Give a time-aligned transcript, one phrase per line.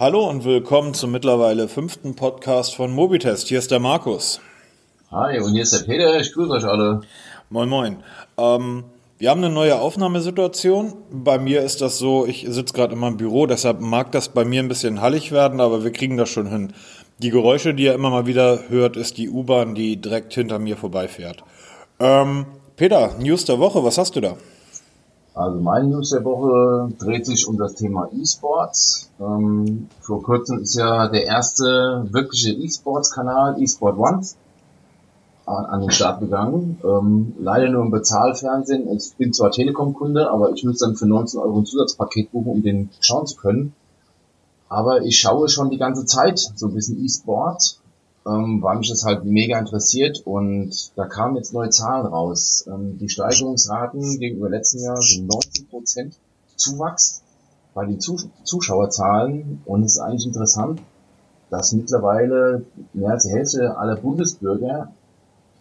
[0.00, 3.48] Hallo und willkommen zum mittlerweile fünften Podcast von Mobitest.
[3.48, 4.40] Hier ist der Markus.
[5.10, 6.20] Hi, und hier ist der Peter.
[6.20, 7.00] Ich grüße euch alle.
[7.50, 7.96] Moin, moin.
[8.38, 8.84] Ähm,
[9.18, 10.92] wir haben eine neue Aufnahmesituation.
[11.10, 14.44] Bei mir ist das so, ich sitze gerade in meinem Büro, deshalb mag das bei
[14.44, 16.74] mir ein bisschen hallig werden, aber wir kriegen das schon hin.
[17.18, 20.76] Die Geräusche, die ihr immer mal wieder hört, ist die U-Bahn, die direkt hinter mir
[20.76, 21.42] vorbeifährt.
[21.98, 24.36] Ähm, Peter, News der Woche, was hast du da?
[25.38, 29.08] Also mein News der Woche dreht sich um das Thema E-Sports.
[29.20, 34.26] Ähm, vor kurzem ist ja der erste wirkliche E-Sports-Kanal, eSport One,
[35.46, 36.80] an den Start gegangen.
[36.82, 38.90] Ähm, leider nur im Bezahlfernsehen.
[38.96, 42.62] Ich bin zwar Telekom-Kunde, aber ich muss dann für 19 Euro ein Zusatzpaket buchen, um
[42.64, 43.74] den schauen zu können.
[44.68, 47.78] Aber ich schaue schon die ganze Zeit so ein bisschen E-Sport,
[48.28, 52.68] ähm, weil mich das halt mega interessiert und da kamen jetzt neue Zahlen raus.
[52.68, 56.18] Ähm, die Steigerungsraten gegenüber letzten Jahr sind 90 Prozent
[56.56, 57.22] Zuwachs
[57.74, 60.82] bei den Zus Zuschauerzahlen und es ist eigentlich interessant,
[61.48, 64.92] dass mittlerweile mehr als die Hälfte aller Bundesbürger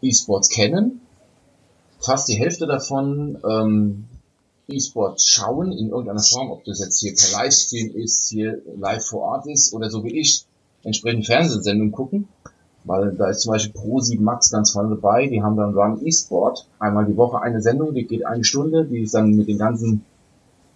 [0.02, 1.02] E-Sports kennen.
[2.00, 4.06] Fast die Hälfte davon ähm,
[4.68, 9.22] E-Sports schauen in irgendeiner Form, ob das jetzt hier per Livestream ist, hier live vor
[9.22, 10.46] Ort ist oder so wie ich
[10.84, 12.28] entsprechend Fernsehsendungen gucken.
[12.88, 16.68] Weil da ist zum Beispiel Pro7 Max ganz vorne dabei, die haben dann Run E-Sport,
[16.80, 20.06] einmal die Woche eine Sendung, die geht eine Stunde, die ist dann mit den ganzen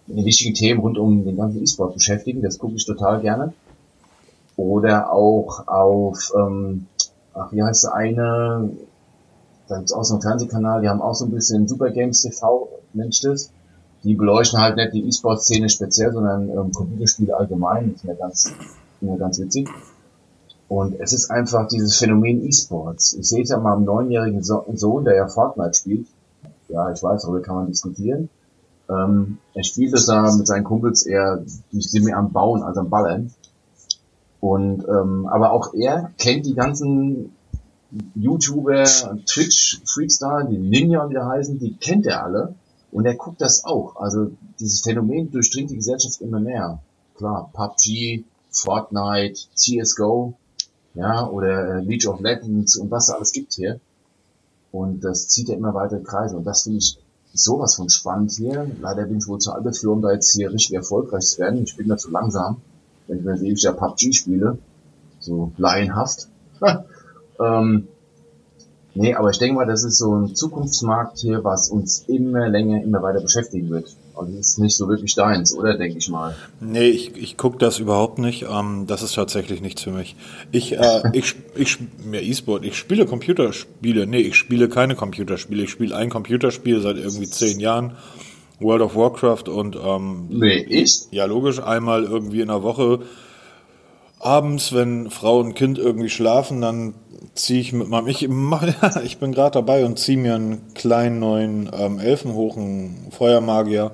[0.08, 3.54] mit den wichtigen Themen rund um den ganzen E-Sport beschäftigen, das gucke ich total gerne.
[4.58, 6.88] Oder auch auf, ähm,
[7.34, 8.72] ach, wie heißt der eine,
[9.70, 12.68] da gibt's auch so einen Fernsehkanal, die haben auch so ein bisschen Super Games TV,
[12.94, 13.52] nennt das.
[14.04, 17.94] Die beleuchten halt nicht die E-Sport-Szene speziell, sondern ähm, Computerspiele allgemein.
[17.94, 18.52] Das ist mir ganz,
[19.00, 19.70] mir ganz witzig.
[20.72, 23.16] Und es ist einfach dieses Phänomen E-Sports.
[23.20, 26.08] Ich sehe es ja mal am neunjährigen Sohn, der ja Fortnite spielt.
[26.70, 28.30] Ja, ich weiß, darüber kann man diskutieren.
[28.90, 32.78] Ähm, er spielt es da mit seinen Kumpels eher, die sind mehr am Bauen als
[32.78, 33.34] am Ballern.
[34.40, 37.36] Und ähm, aber auch er kennt die ganzen
[38.16, 38.86] YouTuber,
[39.26, 42.56] Twitch, Freakstar, die Ninja, wie die heißen, die kennt er alle.
[42.94, 43.98] Und er guckt das auch.
[43.98, 44.32] Also
[44.62, 46.80] dieses Phänomen durchdringt die Gesellschaft immer mehr.
[47.18, 50.36] Klar, PUBG, Fortnite, CSGO,
[50.94, 53.80] ja, oder äh, League of Legends und was da alles gibt hier.
[54.72, 56.38] Und das zieht ja immer weiter Kreise.
[56.38, 56.98] Und das finde ich
[57.34, 58.70] sowas von spannend hier.
[58.82, 61.64] Leider bin ich wohl zu alt dafür, um da jetzt hier richtig erfolgreich zu werden.
[61.64, 62.62] Ich bin da zu langsam.
[63.08, 64.58] Wenn ich mir sehe, ich ja PUBG spiele.
[65.20, 66.28] So laienhaft.
[67.40, 67.88] Ähm,
[68.94, 72.84] nee, aber ich denke mal, das ist so ein Zukunftsmarkt hier, was uns immer länger,
[72.84, 73.96] immer weiter beschäftigen wird.
[74.22, 76.36] Also das ist nicht so wirklich deins, oder denke ich mal?
[76.60, 78.46] Nee, ich, ich gucke das überhaupt nicht.
[78.50, 80.16] Ähm, das ist tatsächlich nichts für mich.
[80.52, 84.06] Ich, äh, ich, ich, mehr E-Sport, ich spiele Computerspiele.
[84.06, 85.64] Nee, ich spiele keine Computerspiele.
[85.64, 87.94] Ich spiele ein Computerspiel seit irgendwie zehn Jahren.
[88.60, 91.08] World of Warcraft und ähm, nee, ich?
[91.10, 93.00] Ja, logisch, einmal irgendwie in der Woche
[94.22, 96.94] abends, wenn Frau und Kind irgendwie schlafen, dann
[97.34, 98.64] ziehe ich mit meinem, ich mach,
[99.04, 103.92] ich bin gerade dabei und ziehe mir einen kleinen neuen ähm, Elfen hoch, einen Feuermagier.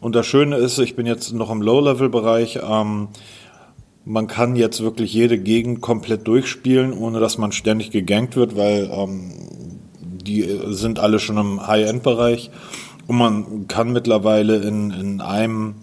[0.00, 2.60] Und das Schöne ist, ich bin jetzt noch im Low-Level-Bereich.
[2.68, 3.08] Ähm,
[4.04, 8.88] man kann jetzt wirklich jede Gegend komplett durchspielen, ohne dass man ständig gegankt wird, weil
[8.92, 9.32] ähm,
[10.00, 12.50] die sind alle schon im High-End-Bereich.
[13.06, 15.76] Und man kann mittlerweile in, in einem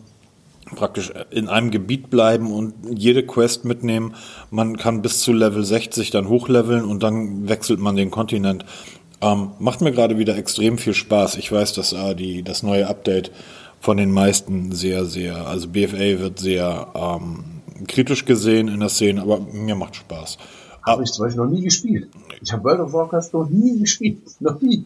[0.76, 4.16] praktisch in einem Gebiet bleiben und jede Quest mitnehmen.
[4.52, 8.66] Man kann bis zu Level 60 dann hochleveln und dann wechselt man den Kontinent.
[9.22, 11.38] Ähm, macht mir gerade wieder extrem viel Spaß.
[11.38, 13.32] Ich weiß, dass äh, die, das neue Update
[13.80, 17.44] von den meisten sehr, sehr, also BFA wird sehr ähm,
[17.88, 20.38] kritisch gesehen in der Szene, aber mir macht Spaß.
[20.86, 22.10] Habe ich zum Beispiel noch nie gespielt.
[22.42, 24.20] Ich habe World of Warcraft noch nie gespielt.
[24.40, 24.86] Noch nie.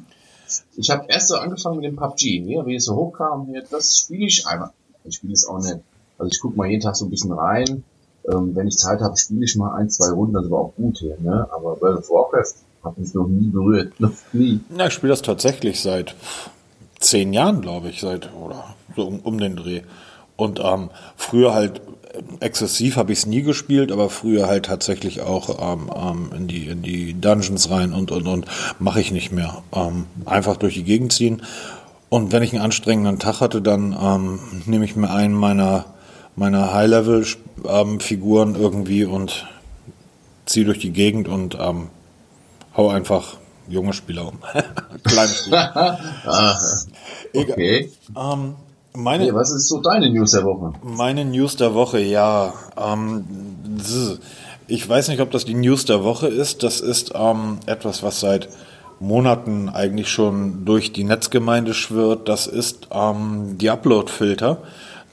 [0.76, 4.28] Ich habe erst so angefangen mit dem PUBG, ja, wie es so hochkam, das spiele
[4.28, 4.72] ich einmal
[5.08, 5.80] ich spiele es auch nicht.
[6.18, 7.84] Also ich gucke mal jeden Tag so ein bisschen rein.
[8.30, 10.98] Ähm, wenn ich Zeit habe, spiele ich mal ein, zwei Runden, das war auch gut
[10.98, 11.18] hier.
[11.20, 11.48] Ne?
[11.52, 13.94] Aber World of Warcraft hat mich noch nie berührt.
[14.00, 14.60] Noch nie.
[14.78, 16.16] Ja, ich spiele das tatsächlich seit
[17.00, 19.82] zehn Jahren, glaube ich, seit oder so um, um den Dreh.
[20.36, 21.82] Und ähm, früher halt
[22.14, 26.48] äh, exzessiv habe ich es nie gespielt, aber früher halt tatsächlich auch ähm, ähm, in
[26.48, 28.46] die in die Dungeons rein und und und
[28.80, 29.64] mache ich nicht mehr.
[29.74, 31.42] Ähm, einfach durch die Gegend ziehen
[32.10, 35.86] und wenn ich einen anstrengenden Tag hatte, dann ähm, nehme ich mir einen meiner,
[36.36, 39.46] meiner High-Level-Figuren ähm, irgendwie und
[40.46, 41.90] ziehe durch die Gegend und ähm,
[42.76, 43.38] hau einfach
[43.68, 44.40] junge Spieler um.
[45.04, 46.00] Kleine Spieler.
[46.26, 46.58] ah,
[47.36, 47.92] okay.
[48.16, 48.56] Ähm,
[48.94, 50.74] meine, hey, was ist so deine News der Woche?
[50.84, 52.54] Meine News der Woche, ja.
[52.78, 53.26] Ähm,
[54.68, 56.64] ich weiß nicht, ob das die News der Woche ist.
[56.64, 58.50] Das ist ähm, etwas, was seit
[59.00, 64.58] Monaten eigentlich schon durch die Netzgemeinde schwirrt, das ist ähm, die Upload-Filter.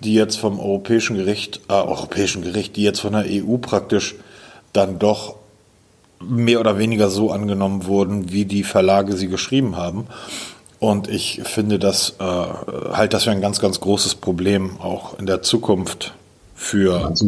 [0.01, 4.17] die jetzt vom Europäischen Gericht, äh, Europäischen Gericht, die jetzt von der EU praktisch
[4.73, 5.37] dann doch
[6.21, 10.07] mehr oder weniger so angenommen wurden, wie die Verlage sie geschrieben haben.
[10.79, 15.27] Und ich finde das äh, halt, das wäre ein ganz, ganz großes Problem auch in
[15.27, 16.13] der Zukunft
[16.55, 17.07] für.
[17.07, 17.27] Also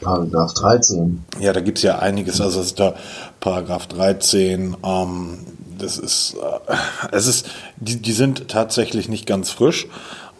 [0.00, 1.24] Paragraph 13.
[1.40, 2.40] Ja, da gibt es ja einiges.
[2.40, 2.94] Also es ist da
[3.40, 4.76] Paragraph 13.
[4.84, 5.38] Ähm,
[5.78, 6.74] das ist, äh,
[7.12, 7.46] es ist,
[7.76, 9.86] die, die sind tatsächlich nicht ganz frisch.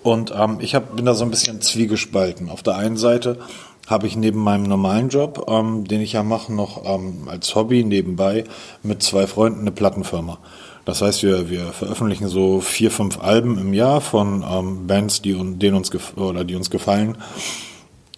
[0.02, 2.48] Und ähm, ich hab, bin da so ein bisschen zwiegespalten.
[2.48, 3.38] Auf der einen Seite
[3.86, 7.84] habe ich neben meinem normalen Job, ähm, den ich ja mache, noch ähm, als Hobby
[7.84, 8.44] nebenbei
[8.82, 10.38] mit zwei Freunden eine Plattenfirma.
[10.84, 15.32] Das heißt, wir, wir veröffentlichen so vier, fünf Alben im Jahr von ähm, Bands, die,
[15.32, 17.18] denen uns oder die uns gefallen.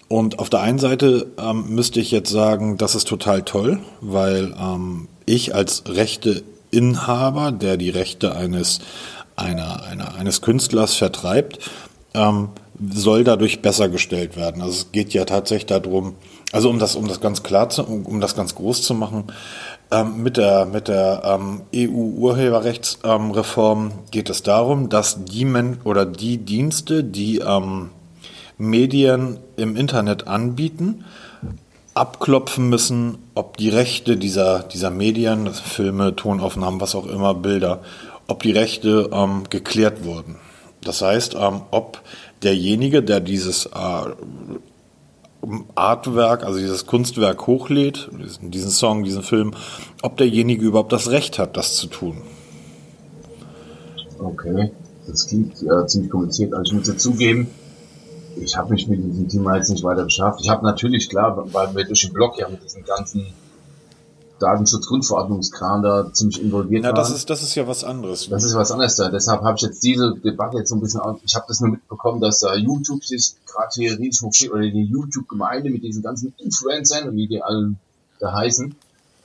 [0.09, 4.55] Und auf der einen Seite ähm, müsste ich jetzt sagen, das ist total toll, weil
[4.59, 5.85] ähm, ich als
[6.73, 8.81] Rechteinhaber, der die Rechte eines,
[9.37, 11.59] einer, einer, eines Künstlers vertreibt,
[12.15, 12.49] ähm,
[12.93, 14.62] soll dadurch besser gestellt werden.
[14.62, 16.15] Also es geht ja tatsächlich darum,
[16.53, 19.25] also um das, um das ganz klar zu, um, um das ganz groß zu machen,
[19.91, 26.38] ähm, mit der, mit der ähm, EU-Urheberrechtsreform geht es darum, dass die Men oder die
[26.38, 27.91] Dienste, die ähm,
[28.59, 31.05] Medien im Internet anbieten,
[31.94, 37.81] abklopfen müssen, ob die Rechte dieser, dieser Medien, Filme, Tonaufnahmen, was auch immer, Bilder,
[38.29, 40.37] ob die Rechte ähm, geklärt wurden.
[40.82, 42.00] Das heißt, ähm, ob
[42.43, 43.70] derjenige, der dieses äh,
[45.75, 48.08] Artwerk, also dieses Kunstwerk hochlädt,
[48.40, 49.55] diesen Song, diesen Film,
[50.02, 52.19] ob derjenige überhaupt das Recht hat, das zu tun.
[54.19, 54.73] Okay,
[55.06, 56.52] das klingt ja ziemlich kompliziert.
[56.52, 57.46] Also ich muss dazugeben,
[58.43, 60.44] ich habe mich mit diesem Thema jetzt nicht weiter beschäftigt.
[60.44, 63.26] Ich habe natürlich, klar, weil wir durch den Blog ja mit diesen ganzen
[64.38, 68.29] Datenschutzgrundverordnungskram da ziemlich involviert ja, das ist das ist ja was anderes.
[68.29, 69.08] Das ist was anderes da.
[69.08, 71.00] Deshalb habe ich jetzt diese Debatte jetzt so ein bisschen.
[71.25, 74.85] Ich habe das nur mitbekommen, dass uh, YouTube sich gerade hier riesig hochsteht oder die
[74.85, 77.75] YouTube-Gemeinde mit diesen ganzen Influencern und wie die alle
[78.20, 78.75] da heißen,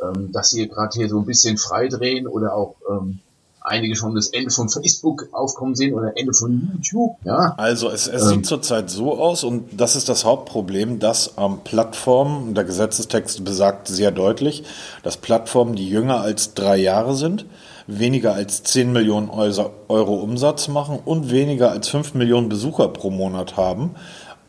[0.01, 3.19] ähm, dass sie gerade hier so ein bisschen freidrehen oder auch ähm,
[3.63, 7.17] einige schon das Ende von Facebook aufkommen sehen oder Ende von YouTube.
[7.23, 7.53] Ja?
[7.57, 8.27] Also es, es ähm.
[8.29, 13.87] sieht zurzeit so aus und das ist das Hauptproblem, dass ähm, Plattformen, der Gesetzestext besagt
[13.87, 14.63] sehr deutlich,
[15.01, 17.45] dass Plattformen, die jünger als drei Jahre sind,
[17.87, 23.57] weniger als 10 Millionen Euro Umsatz machen und weniger als 5 Millionen Besucher pro Monat
[23.57, 23.95] haben,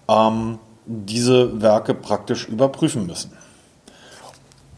[0.08, 3.32] ähm, diese Werke praktisch überprüfen müssen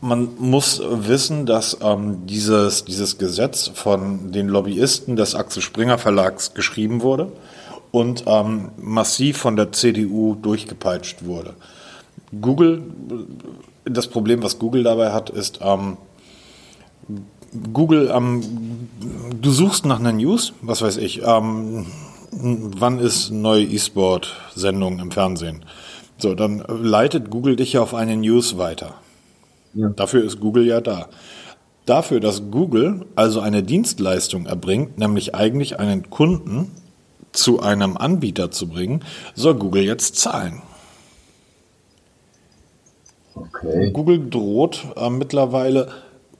[0.07, 6.55] man muss wissen, dass ähm, dieses, dieses Gesetz von den Lobbyisten des Axel Springer Verlags
[6.55, 7.33] geschrieben wurde
[7.91, 11.55] und ähm, massiv von der CDU durchgepeitscht wurde.
[12.41, 12.83] Google,
[13.85, 15.97] das Problem, was Google dabei hat, ist, ähm,
[17.73, 18.89] Google, ähm,
[19.41, 21.87] du suchst nach einer News, was weiß ich, ähm,
[22.33, 25.65] wann ist neue E-Sport-Sendung im Fernsehen?
[26.19, 28.95] So, dann leitet Google dich ja auf eine News weiter.
[29.77, 29.91] Ja.
[29.91, 31.09] Dafür ist Google ja da.
[31.85, 36.73] Dafür, dass Google also eine Dienstleistung erbringt, nämlich eigentlich einen Kunden
[37.33, 40.63] zu einem Anbieter zu bringen, soll Google jetzt zahlen.
[43.35, 43.91] Okay.
[43.93, 45.89] Google droht äh, mittlerweile,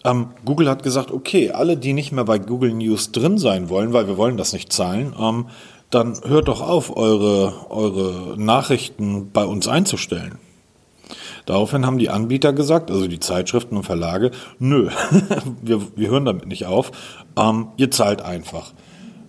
[0.03, 3.93] ähm, Google hat gesagt, okay, alle, die nicht mehr bei Google News drin sein wollen,
[3.93, 5.49] weil wir wollen das nicht zahlen, ähm,
[5.91, 10.39] dann hört doch auf, eure, eure Nachrichten bei uns einzustellen.
[11.47, 14.91] Daraufhin haben die Anbieter gesagt, also die Zeitschriften und Verlage, nö,
[15.63, 16.91] wir, wir hören damit nicht auf,
[17.39, 18.73] ähm, ihr zahlt einfach.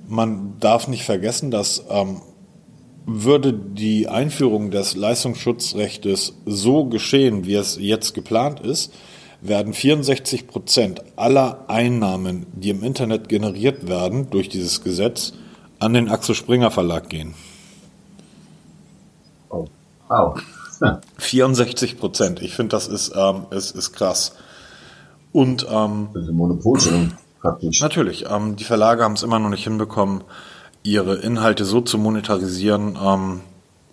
[0.08, 2.22] Man darf nicht vergessen, dass ähm,
[3.06, 8.94] würde die Einführung des Leistungsschutzrechtes so geschehen, wie es jetzt geplant ist,
[9.42, 15.34] werden 64 Prozent aller Einnahmen, die im Internet generiert werden durch dieses Gesetz,
[15.80, 17.36] an den Axel Springer Verlag gehen.
[19.50, 19.68] Oh.
[20.10, 20.42] Wow.
[21.18, 22.42] 64 Prozent.
[22.42, 24.34] Ich finde, das ist, ähm, ist, ist krass.
[25.32, 27.82] Und ähm, das ist Monopolstellung praktisch.
[27.82, 28.26] Natürlich.
[28.30, 30.24] Ähm, die Verlage haben es immer noch nicht hinbekommen,
[30.84, 32.98] ihre Inhalte so zu monetarisieren.
[33.02, 33.42] Ähm,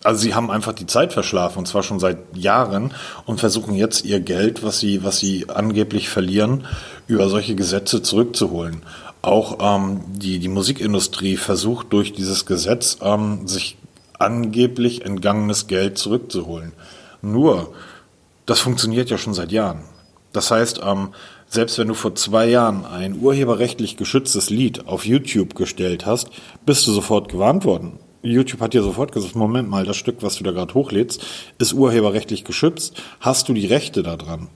[0.03, 2.93] also sie haben einfach die Zeit verschlafen und zwar schon seit Jahren
[3.25, 6.67] und versuchen jetzt ihr Geld, was sie, was sie angeblich verlieren,
[7.07, 8.83] über solche Gesetze zurückzuholen.
[9.23, 13.79] Auch ähm, die, die Musikindustrie versucht durch dieses Gesetz ähm, sich
[14.25, 16.73] angeblich entgangenes Geld zurückzuholen.
[17.23, 17.73] Nur,
[18.47, 19.83] das funktioniert ja schon seit Jahren.
[20.33, 21.11] Das heißt, ähm,
[21.47, 26.31] selbst wenn du vor zwei Jahren ein urheberrechtlich geschütztes Lied auf YouTube gestellt hast,
[26.67, 27.99] bist du sofort gewarnt worden.
[28.23, 31.23] YouTube hat dir sofort gesagt, Moment mal, das Stück, was du da gerade hochlädst,
[31.59, 33.01] ist urheberrechtlich geschützt.
[33.21, 34.49] Hast du die Rechte daran?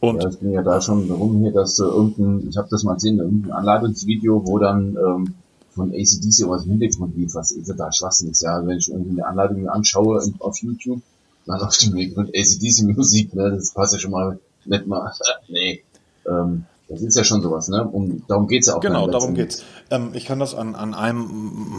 [0.00, 2.82] Und ja, es ging ja da schon darum hier, dass äh, irgendein, ich habe das
[2.84, 5.34] mal gesehen, irgendein Anleitungsvideo, wo dann ähm,
[5.76, 8.66] von ACDC oder im Hintergrund lief, was ist da Schwachsinn ist, ja.
[8.66, 11.00] Wenn ich irgendwie eine Anleitung anschaue auf YouTube,
[11.46, 15.12] dann auf dem Hintergrund ACDC Musik, ne, das passt ja schon mal nicht mal,
[15.48, 15.82] nee,
[16.26, 17.82] ähm, das ist ja schon sowas, ne?
[17.84, 18.80] Und darum geht's ja auch.
[18.80, 19.64] Genau, darum geht's.
[19.90, 21.28] Ähm, ich kann das an, an einem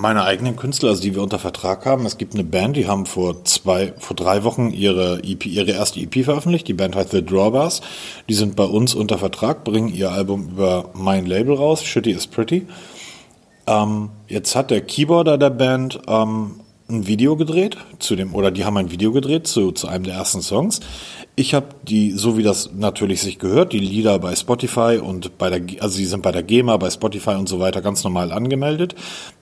[0.01, 2.06] meiner eigenen Künstler, also die wir unter Vertrag haben.
[2.06, 6.01] Es gibt eine Band, die haben vor zwei, vor drei Wochen ihre EP, ihre erste
[6.01, 6.68] EP veröffentlicht.
[6.68, 7.80] Die Band heißt The Drawbars.
[8.27, 12.27] Die sind bei uns unter Vertrag, bringen ihr Album über mein Label raus, Shitty is
[12.27, 12.68] Pretty.
[13.68, 18.64] Ähm, jetzt hat der Keyboarder der Band ähm, ein Video gedreht zu dem oder die
[18.64, 20.80] haben ein Video gedreht zu, zu einem der ersten Songs.
[21.36, 25.50] Ich habe die, so wie das natürlich sich gehört, die Lieder bei Spotify und bei
[25.50, 28.96] der, also sie sind bei der GEMA, bei Spotify und so weiter ganz normal angemeldet.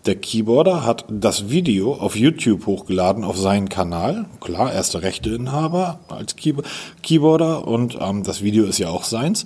[0.07, 4.25] Der Keyboarder hat das Video auf YouTube hochgeladen auf seinen Kanal.
[4.41, 9.45] Klar, er ist der Rechteinhaber als Keyboarder und ähm, das Video ist ja auch seins.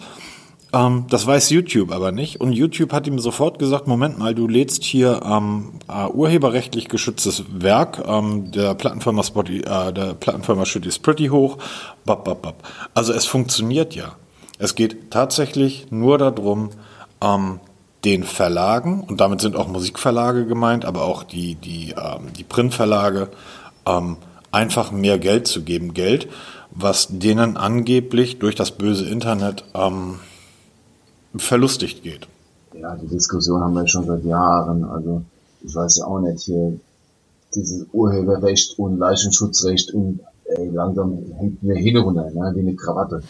[0.71, 2.41] Ähm, das weiß YouTube aber nicht.
[2.41, 7.43] Und YouTube hat ihm sofort gesagt, Moment mal, du lädst hier ähm, uh, urheberrechtlich geschütztes
[7.49, 11.57] Werk ähm, der Plattenfirma Spotty, äh, der Plattenfirma Shit Pretty hoch.
[12.05, 12.63] Bap, bap, bap.
[12.93, 14.15] Also es funktioniert ja.
[14.59, 16.69] Es geht tatsächlich nur darum,
[17.21, 17.59] ähm,
[18.05, 23.29] den Verlagen, und damit sind auch Musikverlage gemeint, aber auch die, die, ähm, die Printverlage,
[23.85, 24.17] ähm,
[24.51, 25.93] einfach mehr Geld zu geben.
[25.93, 26.27] Geld,
[26.71, 30.19] was denen angeblich durch das böse Internet ähm,
[31.36, 32.27] verlustigt geht.
[32.74, 34.83] Ja, die Diskussion haben wir schon seit Jahren.
[34.83, 35.24] Also
[35.62, 36.79] ich weiß ja auch nicht hier
[37.55, 43.24] dieses Urheberrecht und Leichenschutzrecht und ey, langsam hängt mir hin runter, ne, wie eine Krawatte.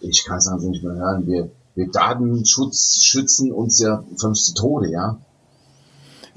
[0.00, 1.26] Ich kann es also nicht mehr hören.
[1.26, 5.18] Wir, wir Datenschutz schützen uns ja fünf zu Tode, ja.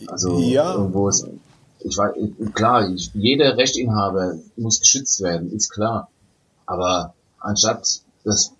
[0.07, 0.75] Also ja.
[0.75, 1.27] irgendwo ist,
[1.81, 2.13] ich weiß,
[2.53, 6.09] klar, ich, jeder Rechtinhaber muss geschützt werden, ist klar.
[6.65, 8.53] Aber anstatt das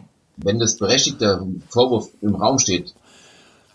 [0.44, 2.94] wenn das berechtigte Vorwurf im Raum steht,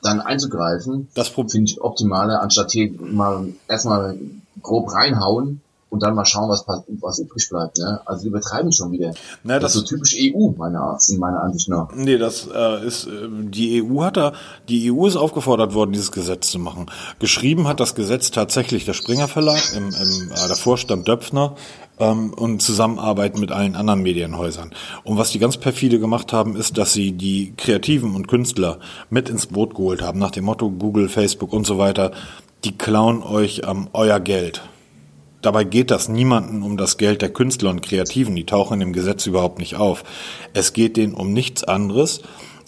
[0.02, 4.18] dann einzugreifen, das finde ich optimaler, anstatt hier mal erstmal
[4.62, 5.62] grob reinhauen
[5.94, 7.78] und dann mal schauen, was, was übrig bleibt.
[7.78, 8.00] Ne?
[8.04, 9.12] Also die übertreiben schon wieder.
[9.44, 11.88] Na, das, das, ist so typisch EU, meiner, meiner Ansicht nach.
[11.94, 14.32] Nee, das äh, ist, äh, die EU hat da,
[14.68, 16.86] die EU ist aufgefordert worden, dieses Gesetz zu machen.
[17.20, 21.54] Geschrieben hat das Gesetz tatsächlich der Springer Verlag, im, im, äh, der Vorstand Döpfner,
[22.00, 24.72] ähm, und Zusammenarbeit mit allen anderen Medienhäusern.
[25.04, 29.28] Und was die ganz perfide gemacht haben, ist, dass sie die Kreativen und Künstler mit
[29.28, 32.10] ins Boot geholt haben, nach dem Motto Google, Facebook und so weiter,
[32.64, 34.62] die klauen euch ähm, euer Geld.
[35.44, 39.26] Dabei geht das niemanden um das Geld der Künstler und Kreativen, die tauchen im Gesetz
[39.26, 40.02] überhaupt nicht auf.
[40.54, 42.22] Es geht denen um nichts anderes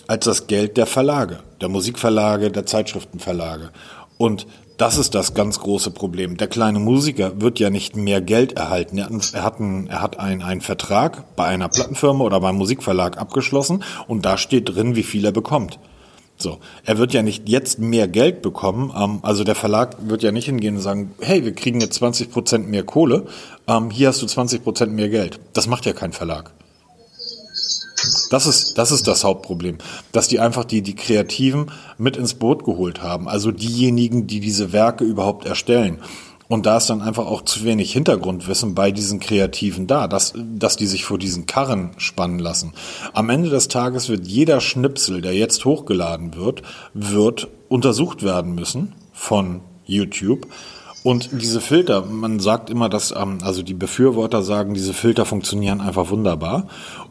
[0.07, 3.71] als das Geld der Verlage, der Musikverlage, der Zeitschriftenverlage.
[4.19, 6.37] Und das ist das ganz große Problem.
[6.37, 8.99] Der kleine Musiker wird ja nicht mehr Geld erhalten.
[8.99, 9.09] Er
[9.43, 14.27] hat, einen, er hat einen, einen Vertrag bei einer Plattenfirma oder beim Musikverlag abgeschlossen und
[14.27, 15.79] da steht drin, wie viel er bekommt.
[16.39, 18.93] So, er wird ja nicht jetzt mehr Geld bekommen.
[18.97, 22.31] Ähm, also der Verlag wird ja nicht hingehen und sagen, hey, wir kriegen jetzt 20
[22.31, 23.27] Prozent mehr Kohle.
[23.67, 25.41] Ähm, hier hast du 20 Prozent mehr Geld.
[25.55, 26.53] Das macht ja kein Verlag.
[28.31, 29.79] Das ist, das ist das Hauptproblem,
[30.13, 33.29] dass die einfach die, die Kreativen mit ins Boot geholt haben.
[33.29, 36.01] Also diejenigen, die diese Werke überhaupt erstellen.
[36.49, 40.77] Und da ist dann einfach auch zu wenig Hintergrundwissen bei diesen Kreativen da, dass, dass
[40.77, 42.73] die sich vor diesen Karren spannen lassen.
[43.15, 46.63] Am Ende des Tages wird jeder Schnipsel, der jetzt hochgeladen wird,
[46.95, 50.47] wird untersucht werden müssen von YouTube.
[51.03, 55.81] Und diese Filter, man sagt immer, dass, ähm, also die Befürworter sagen, diese Filter funktionieren
[55.81, 56.67] einfach wunderbar.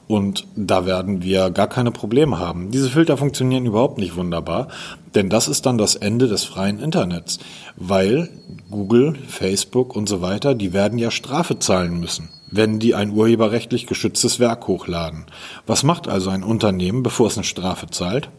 [0.07, 2.69] Und da werden wir gar keine Probleme haben.
[2.69, 4.67] Diese Filter funktionieren überhaupt nicht wunderbar,
[5.15, 7.39] denn das ist dann das Ende des freien Internets,
[7.75, 8.29] weil
[8.69, 13.87] Google, Facebook und so weiter, die werden ja Strafe zahlen müssen, wenn die ein urheberrechtlich
[13.87, 15.25] geschütztes Werk hochladen.
[15.65, 18.29] Was macht also ein Unternehmen, bevor es eine Strafe zahlt?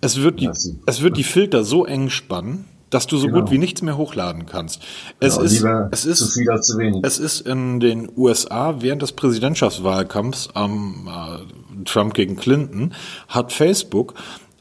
[0.00, 0.50] Es wird die,
[0.86, 3.40] es wird die Filter so eng spannen, dass du so genau.
[3.40, 4.82] gut wie nichts mehr hochladen kannst.
[5.20, 7.02] Es genau, ist, es ist, zu viel als zu wenig.
[7.04, 12.92] Es ist in den USA während des Präsidentschaftswahlkampfs am äh, Trump gegen Clinton
[13.28, 14.14] hat Facebook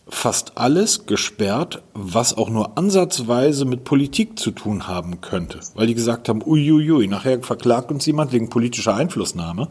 [0.07, 5.93] fast alles gesperrt, was auch nur ansatzweise mit Politik zu tun haben könnte, weil die
[5.93, 9.69] gesagt haben, uiuiui, nachher verklagt uns jemand wegen politischer Einflussnahme.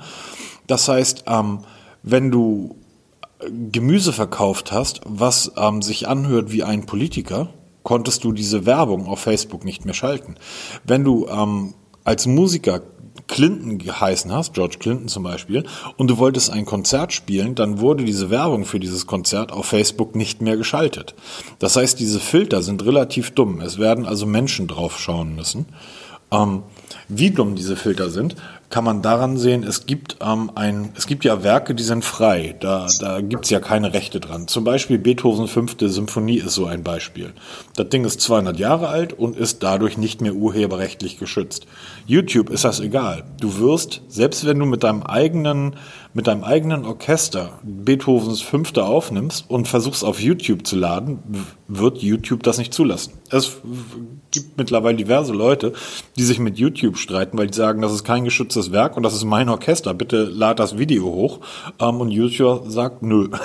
[0.69, 1.61] Das heißt, ähm,
[2.05, 2.77] wenn du
[3.73, 7.49] Gemüse verkauft hast, was ähm, sich anhört wie ein Politiker,
[7.83, 10.37] konntest du diese Werbung auf Facebook nicht mehr schalten.
[10.85, 12.83] Wenn du ähm, als Musiker
[13.27, 15.65] Clinton geheißen hast, George Clinton zum Beispiel,
[15.97, 20.17] und du wolltest ein Konzert spielen, dann wurde diese Werbung für dieses Konzert auf Facebook
[20.17, 21.15] nicht mehr geschaltet.
[21.59, 23.61] Das heißt, diese Filter sind relativ dumm.
[23.61, 25.67] Es werden also Menschen drauf schauen müssen.
[26.31, 26.63] Ähm,
[27.09, 28.37] wie dumm diese Filter sind,
[28.71, 32.55] kann man daran sehen, es gibt ähm, ein, es gibt ja Werke, die sind frei.
[32.61, 34.47] Da, da gibt's ja keine Rechte dran.
[34.47, 37.33] Zum Beispiel Beethovens fünfte Symphonie ist so ein Beispiel.
[37.77, 41.67] Das Ding ist 200 Jahre alt und ist dadurch nicht mehr urheberrechtlich geschützt.
[42.07, 43.25] YouTube ist das egal.
[43.41, 45.77] Du wirst, selbst wenn du mit deinem eigenen
[46.15, 51.19] mit deinem eigenen Orchester Beethovens Fünfte aufnimmst und versuchst auf YouTube zu laden,
[51.67, 53.13] wird YouTube das nicht zulassen.
[53.31, 53.59] Es
[54.31, 55.73] gibt mittlerweile diverse Leute,
[56.17, 59.15] die sich mit YouTube streiten, weil die sagen, das ist kein geschütztes Werk und das
[59.15, 59.95] ist mein Orchester.
[59.95, 61.41] Bitte lad das Video hoch.
[61.79, 63.29] Ähm, und YouTube sagt nö.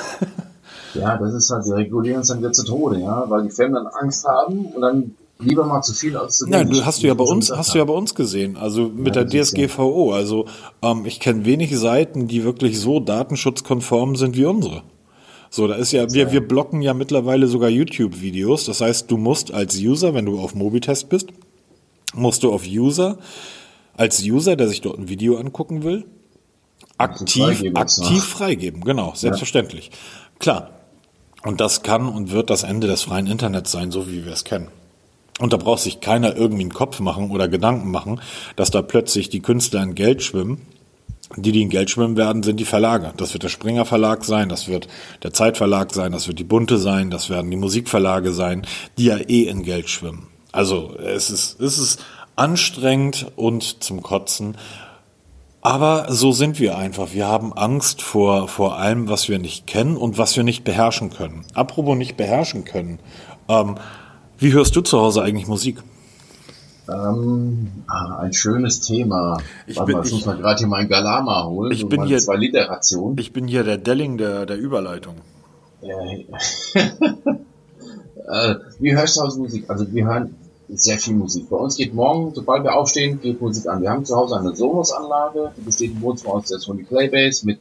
[0.95, 3.73] Ja, das ist halt, sie regulieren es dann wieder zu Tode, ja, weil die Firmen
[3.73, 6.57] dann Angst haben und dann lieber mal zu viel als zu wenig.
[6.57, 9.15] Nein, du hast du ja bei uns, hast du ja bei uns gesehen, also mit
[9.15, 10.13] ja, der DSGVO.
[10.13, 10.45] Also
[10.81, 14.83] ähm, ich kenne wenig Seiten, die wirklich so datenschutzkonform sind wie unsere.
[15.49, 18.65] So, da ist ja, wir, wir blocken ja mittlerweile sogar YouTube-Videos.
[18.65, 21.27] Das heißt, du musst als User, wenn du auf Mobitest bist,
[22.15, 23.19] musst du auf User,
[23.95, 26.05] als User, der sich dort ein Video angucken will,
[26.97, 28.83] aktiv, freigeben, aktiv freigeben.
[28.83, 29.91] Genau, selbstverständlich.
[29.91, 29.97] Ja.
[30.39, 30.69] Klar.
[31.43, 34.45] Und das kann und wird das Ende des freien Internets sein, so wie wir es
[34.45, 34.69] kennen.
[35.39, 38.21] Und da braucht sich keiner irgendwie einen Kopf machen oder Gedanken machen,
[38.55, 40.61] dass da plötzlich die Künstler in Geld schwimmen.
[41.35, 43.13] Die, die in Geld schwimmen werden, sind die Verlage.
[43.17, 44.87] Das wird der Springer Verlag sein, das wird
[45.23, 48.67] der Zeitverlag sein, das wird die Bunte sein, das werden die Musikverlage sein,
[48.99, 50.27] die ja eh in Geld schwimmen.
[50.51, 54.57] Also es ist, es ist anstrengend und zum Kotzen.
[55.61, 57.13] Aber so sind wir einfach.
[57.13, 61.09] Wir haben Angst vor, vor allem, was wir nicht kennen und was wir nicht beherrschen
[61.09, 61.45] können.
[61.53, 62.99] Apropos nicht beherrschen können.
[63.47, 63.75] Ähm,
[64.39, 65.81] wie hörst du zu Hause eigentlich Musik?
[66.89, 69.37] Ähm, ah, ein schönes Thema.
[69.67, 71.71] Ich Warte bin, mal, ich muss mal gerade hier meinen Galama holen.
[71.71, 73.15] Ich bin hier zwei Liter Ration.
[73.17, 75.15] Ich bin hier der Delling der, der Überleitung.
[75.81, 76.25] äh,
[78.79, 79.69] wie hörst du zu Hause Musik?
[79.69, 80.35] Also wir hören
[80.69, 81.49] sehr viel Musik.
[81.49, 83.81] Bei uns geht morgen, sobald wir aufstehen, geht Musik an.
[83.81, 87.59] Wir haben zu Hause eine Sonos-Anlage, die besteht im Wohnzimmer aus der Sony Playbase mit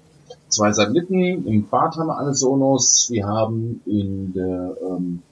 [0.49, 1.47] zwei Satelliten.
[1.47, 3.09] Im Bad haben wir eine Sonos.
[3.11, 5.23] Wir haben in der ähm,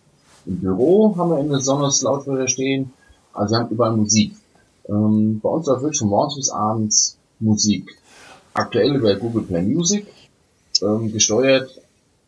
[0.46, 2.92] im Büro haben wir in der Sonos Lautsprecher stehen.
[3.32, 4.34] Also wir haben überall Musik.
[4.88, 7.96] Ähm, bei uns läuft wirklich von morgens bis abends Musik.
[8.54, 10.06] Aktuell über Google Play Music,
[10.82, 11.70] ähm, gesteuert,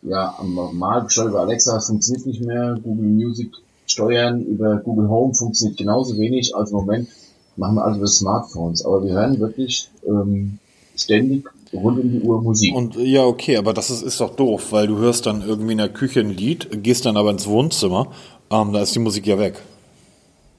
[0.03, 2.79] ja, normal gesteuert über Alexa funktioniert nicht mehr.
[2.83, 3.53] Google Music
[3.87, 6.55] steuern über Google Home funktioniert genauso wenig.
[6.55, 7.09] Also im Moment
[7.57, 8.85] machen wir also über Smartphones.
[8.85, 10.59] Aber wir hören wirklich ähm,
[10.96, 12.74] ständig rund um die Uhr Musik.
[12.74, 15.78] Und ja, okay, aber das ist, ist doch doof, weil du hörst dann irgendwie in
[15.78, 18.08] der Küche ein Lied, gehst dann aber ins Wohnzimmer,
[18.50, 19.61] ähm, da ist die Musik ja weg.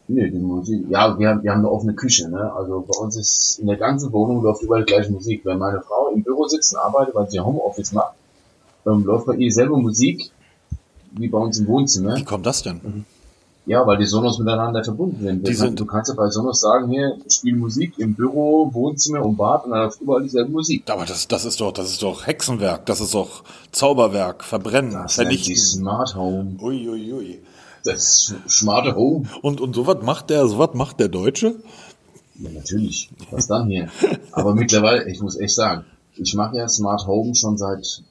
[0.08, 2.52] Nee, die Musik, ja, wir haben, wir haben eine offene Küche, ne?
[2.54, 5.46] Also bei uns ist in der ganzen Wohnung läuft überall die gleiche Musik.
[5.46, 8.14] Wenn meine Frau im Büro sitzt und arbeitet, weil sie Homeoffice macht,
[8.86, 10.30] ähm, läuft bei ihr selber Musik
[11.12, 12.18] wie bei uns im Wohnzimmer.
[12.18, 13.06] Wie kommt das denn?
[13.66, 15.48] Ja, weil die Sonos miteinander verbunden sind.
[15.48, 19.38] Die sind du kannst ja bei Sonos sagen, hier, spiel Musik im Büro, Wohnzimmer und
[19.38, 20.84] Bad und dann läuft überall dieselbe Musik.
[20.90, 25.16] Aber das, das ist doch, das ist doch Hexenwerk, das ist doch Zauberwerk, Verbrennen, das
[25.16, 25.54] Vernichten.
[25.54, 26.58] Die Smart Home.
[26.62, 27.40] Ui, ui, ui.
[27.86, 29.28] Das smarte Home.
[29.42, 31.56] Und, und so was macht der, so was macht der Deutsche?
[32.36, 33.10] Ja, natürlich.
[33.32, 33.90] Was dann hier?
[34.32, 38.04] Aber mittlerweile, ich muss echt sagen, ich mache ja Smart Home schon seit,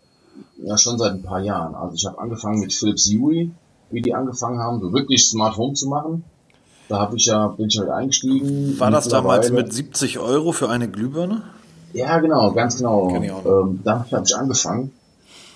[0.63, 1.75] ja, schon seit ein paar Jahren.
[1.75, 3.51] Also ich habe angefangen mit Philips Hue
[3.93, 6.25] wie die angefangen haben, so wirklich Smart Home zu machen.
[6.89, 8.79] Da habe ich ja, bin ich halt eingestiegen.
[8.79, 11.43] War das damals mit 70 Euro für eine Glühbirne?
[11.93, 13.09] Ja, genau, ganz genau.
[13.11, 14.93] Ähm, da habe ich angefangen.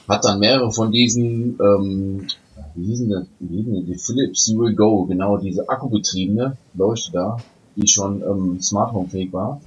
[0.09, 2.27] Hat dann mehrere von diesen, ähm,
[2.75, 7.13] wie hießen denn, wie hießen denn die Philips You Will Go, genau, diese akkubetriebene Leuchte
[7.13, 7.39] da,
[7.75, 9.61] die schon ähm, Smart Home fähig war.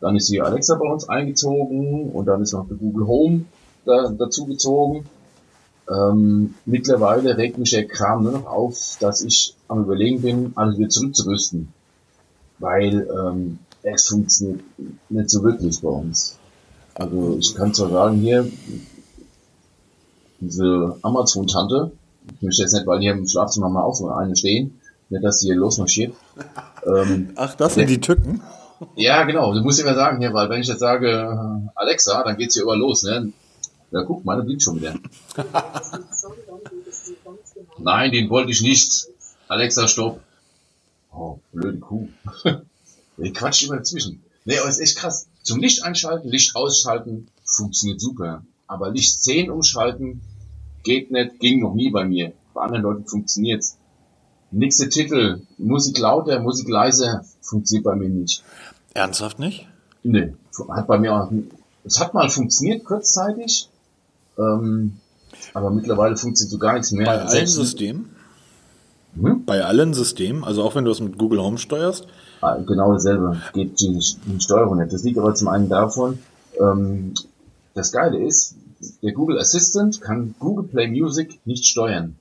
[0.00, 3.44] Dann ist die Alexa bei uns eingezogen und dann ist noch der Google Home
[3.84, 5.06] da, dazu gezogen.
[5.90, 10.78] Ähm, mittlerweile regt mich der Kram nur noch auf, dass ich am überlegen bin, alles
[10.78, 11.72] wieder zurückzurüsten.
[12.58, 14.60] Weil ähm, es funktioniert
[15.08, 16.36] nicht so wirklich bei uns.
[16.94, 18.50] Also ich kann zwar sagen, hier,
[20.40, 21.92] diese Amazon-Tante,
[22.36, 25.40] ich möchte jetzt nicht, weil hier im Schlafzimmer mal auch so eine stehen, nicht, dass
[25.40, 26.14] die hier losmarschiert.
[26.86, 28.42] Ähm, Ach, das sind die Tücken?
[28.94, 29.54] Ja, genau.
[29.54, 32.76] Du musst immer sagen hier, weil wenn ich jetzt sage, Alexa, dann geht's hier über
[32.76, 33.32] los, ne?
[33.90, 34.94] Ja, guck, meine blinkt schon wieder.
[37.78, 39.06] Nein, den wollte ich nicht.
[39.48, 40.20] Alexa, stopp.
[41.12, 42.08] Oh, blöde Kuh.
[43.16, 44.22] Der quatscht immer dazwischen.
[44.44, 45.26] Nee, aber ist echt krass.
[45.42, 48.44] Zum Licht einschalten, Licht ausschalten, funktioniert super.
[48.66, 50.20] Aber Licht 10 umschalten,
[50.84, 52.32] geht nicht, ging noch nie bei mir.
[52.54, 53.78] Bei anderen Leuten funktioniert's.
[54.50, 58.42] Nächste Titel, Musik lauter, Musik leiser, funktioniert bei mir nicht.
[58.94, 59.66] Ernsthaft nicht?
[60.02, 60.34] Nee,
[60.70, 61.30] hat bei mir auch,
[61.84, 63.68] es hat mal funktioniert kurzzeitig,
[64.38, 64.92] ähm,
[65.54, 67.06] aber mittlerweile funktioniert so gar nichts mehr.
[67.06, 68.10] Bei allen Systemen?
[69.20, 69.44] Hm?
[69.44, 72.06] Bei allen Systemen, also auch wenn du es mit Google Home steuerst,
[72.40, 73.40] Ah, genau dasselbe.
[73.52, 74.92] Geht die, die Steuerung nicht.
[74.92, 76.18] Das liegt aber zum einen davon,
[76.60, 77.14] ähm,
[77.74, 78.54] das Geile ist,
[79.02, 82.16] der Google Assistant kann Google Play Music nicht steuern.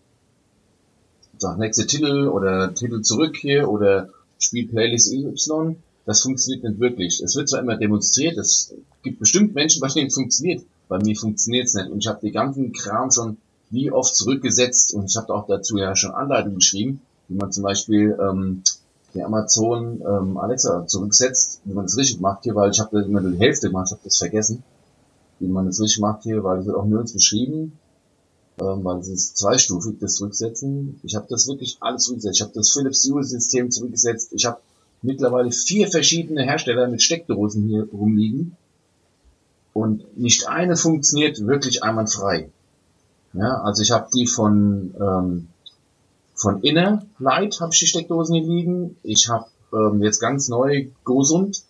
[1.37, 5.75] Sag nächste Titel oder Titel zurück hier oder Spiel Playlist Y.
[6.05, 7.21] Das funktioniert nicht wirklich.
[7.21, 10.63] Es wird zwar immer demonstriert, es gibt bestimmt Menschen, bei denen es funktioniert.
[10.87, 11.89] Bei mir funktioniert es nicht.
[11.89, 13.37] Und ich habe den ganzen Kram schon
[13.69, 17.63] wie oft zurückgesetzt und ich habe auch dazu ja schon Anleitungen geschrieben, wie man zum
[17.63, 18.63] Beispiel ähm,
[19.13, 23.21] die Amazon ähm, Alexa zurücksetzt, wie man das richtig macht hier, weil ich habe immer
[23.21, 24.63] die Hälfte gemacht, ich habe das vergessen,
[25.39, 27.77] wie man das richtig macht hier, weil es wird auch nirgends beschrieben,
[28.61, 30.99] ähm, weil es ist zweistufig, das Zurücksetzen.
[31.03, 32.37] Ich habe das wirklich alles zurückgesetzt.
[32.37, 34.31] Ich habe das Philips Hue-System zurückgesetzt.
[34.33, 34.59] Ich habe
[35.01, 38.55] mittlerweile vier verschiedene Hersteller mit Steckdosen hier rumliegen
[39.77, 42.49] und nicht eine funktioniert wirklich einwandfrei.
[43.33, 45.49] Ja, also ich habe die von ähm,
[46.33, 48.97] von Inner Light habe ich die Steckdosen hier liegen.
[49.03, 51.63] Ich habe ähm, jetzt ganz neu Gosund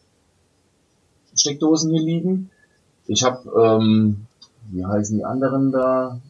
[1.35, 2.49] Steckdosen hier liegen.
[3.07, 4.25] Ich habe, ähm,
[4.71, 6.21] wie heißen die anderen da?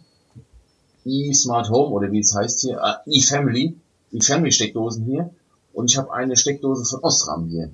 [1.05, 3.75] E-Smart Home oder wie es heißt hier, äh, E-Family,
[4.11, 5.29] E-Family Steckdosen hier.
[5.73, 7.69] Und ich habe eine Steckdose von Osram hier.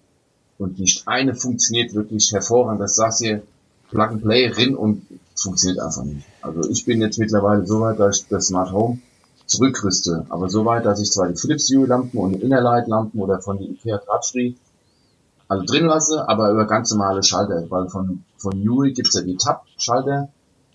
[0.58, 2.82] Und nicht eine funktioniert wirklich hervorragend.
[2.82, 3.44] Das sagst du hier,
[3.94, 6.26] Plug and Play, rin und funktioniert einfach nicht.
[6.42, 9.00] Also ich bin jetzt mittlerweile so weit, dass ich das Smart Home
[9.46, 10.26] zurückrüste.
[10.30, 13.40] Aber so weit, dass ich zwar die Philips Hue Lampen und die Innerlight Lampen oder
[13.42, 14.54] von die Ikea Drahtfree
[15.48, 19.38] alle drin lasse, aber über ganz normale Schalter, weil von, von Hue gibt's ja die
[19.38, 20.30] Tab-Schalter,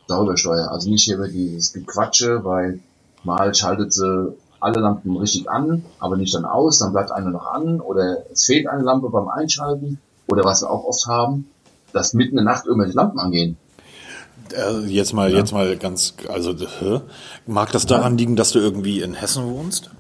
[0.07, 0.71] darüber steuere.
[0.71, 2.81] Also nicht hier über dieses Gequatsche, weil
[3.25, 7.47] mal schaltet sie alle Lampen richtig an, aber nicht dann aus, dann bleibt eine noch
[7.47, 11.49] an oder es fehlt eine Lampe beim Einschalten oder was wir auch oft haben,
[11.93, 13.57] dass mitten in der Nacht irgendwelche Lampen angehen.
[14.53, 15.39] Äh, jetzt mal, ja.
[15.39, 17.01] jetzt mal ganz, also hä?
[17.47, 19.91] mag das daran liegen, dass du irgendwie in Hessen wohnst?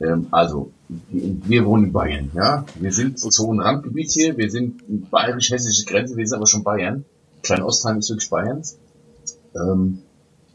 [0.00, 2.64] Ähm, also wir wohnen in Bayern, ja.
[2.74, 7.04] Wir sind so ein Randgebiet hier, wir sind bayerisch-hessische Grenze, wir sind aber schon Bayern.
[7.42, 8.78] Klein Ostheim ist wirklich Bayerns.
[9.54, 10.02] Ähm,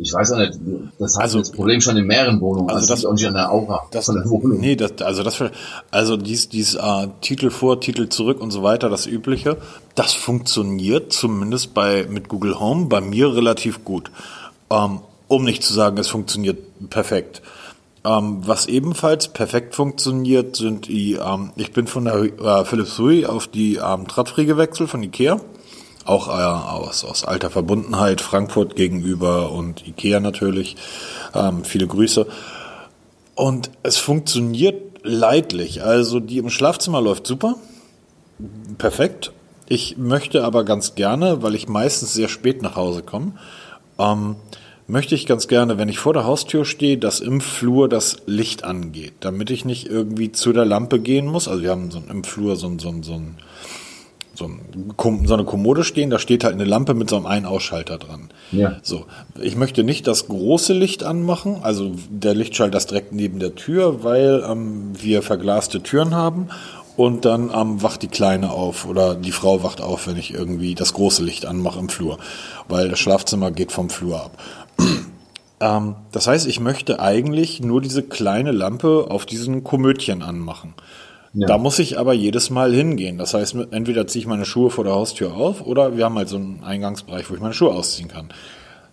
[0.01, 0.53] ich weiß auch nicht,
[0.97, 3.33] das hat also, das Problem schon in mehreren Wohnungen, also, also das, auch nicht an
[3.33, 4.59] der Aura das, von der Wohnung.
[4.59, 5.43] Nee, das, also das,
[5.91, 9.57] also dies, dies äh, Titel vor, Titel zurück und so weiter, das übliche,
[9.95, 14.09] das funktioniert zumindest bei mit Google Home bei mir relativ gut.
[14.69, 16.57] Ähm, um nicht zu sagen, es funktioniert
[16.89, 17.41] perfekt.
[18.05, 23.27] Ähm, was ebenfalls perfekt funktioniert, sind die, ähm, ich bin von der äh, Philips Hue
[23.27, 25.41] auf die ähm, Drahtfree gewechselt von Ikea
[26.09, 30.75] auch äh, aus, aus alter Verbundenheit Frankfurt gegenüber und Ikea natürlich.
[31.33, 32.25] Ähm, viele Grüße.
[33.35, 35.83] Und es funktioniert leidlich.
[35.83, 37.55] Also die im Schlafzimmer läuft super.
[38.77, 39.31] Perfekt.
[39.67, 43.33] Ich möchte aber ganz gerne, weil ich meistens sehr spät nach Hause komme,
[43.99, 44.37] ähm,
[44.87, 48.63] möchte ich ganz gerne, wenn ich vor der Haustür stehe, dass im Flur das Licht
[48.63, 51.47] angeht, damit ich nicht irgendwie zu der Lampe gehen muss.
[51.47, 53.37] Also wir haben so im Flur so, so, so ein
[54.39, 54.49] so,
[55.25, 58.29] so eine Kommode stehen, da steht halt eine Lampe mit so einem Ein-Ausschalter dran.
[58.51, 58.77] Ja.
[58.81, 59.05] So,
[59.39, 64.03] ich möchte nicht das große Licht anmachen, also der Lichtschalter ist direkt neben der Tür,
[64.03, 66.47] weil ähm, wir verglaste Türen haben
[66.99, 70.75] und dann ähm, wacht die Kleine auf oder die Frau wacht auf, wenn ich irgendwie
[70.75, 72.17] das große Licht anmache im Flur,
[72.67, 74.37] weil das Schlafzimmer geht vom Flur ab.
[75.61, 80.73] ähm, das heißt, ich möchte eigentlich nur diese kleine Lampe auf diesen Komödchen anmachen.
[81.33, 81.47] Ja.
[81.47, 83.17] Da muss ich aber jedes Mal hingehen.
[83.17, 86.29] Das heißt, entweder ziehe ich meine Schuhe vor der Haustür auf oder wir haben halt
[86.29, 88.29] so einen Eingangsbereich, wo ich meine Schuhe ausziehen kann.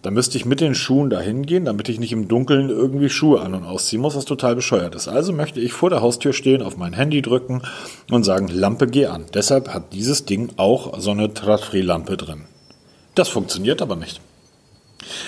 [0.02, 3.40] Da müsste ich mit den Schuhen dahin gehen, damit ich nicht im Dunkeln irgendwie Schuhe
[3.40, 5.08] an- und ausziehen muss, was total bescheuert ist.
[5.08, 7.62] Also möchte ich vor der Haustür stehen, auf mein Handy drücken
[8.10, 9.24] und sagen, Lampe geh an.
[9.34, 12.42] Deshalb hat dieses Ding auch so eine Tradfree-Lampe drin.
[13.16, 14.20] Das funktioniert aber nicht.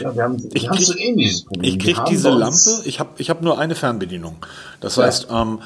[0.01, 1.47] Ja, wir haben, ich wir krieg.
[1.63, 4.37] Ich kriege diese Lampe, ich habe ich hab nur eine Fernbedienung.
[4.81, 5.05] Das ja.
[5.05, 5.61] heißt, ähm,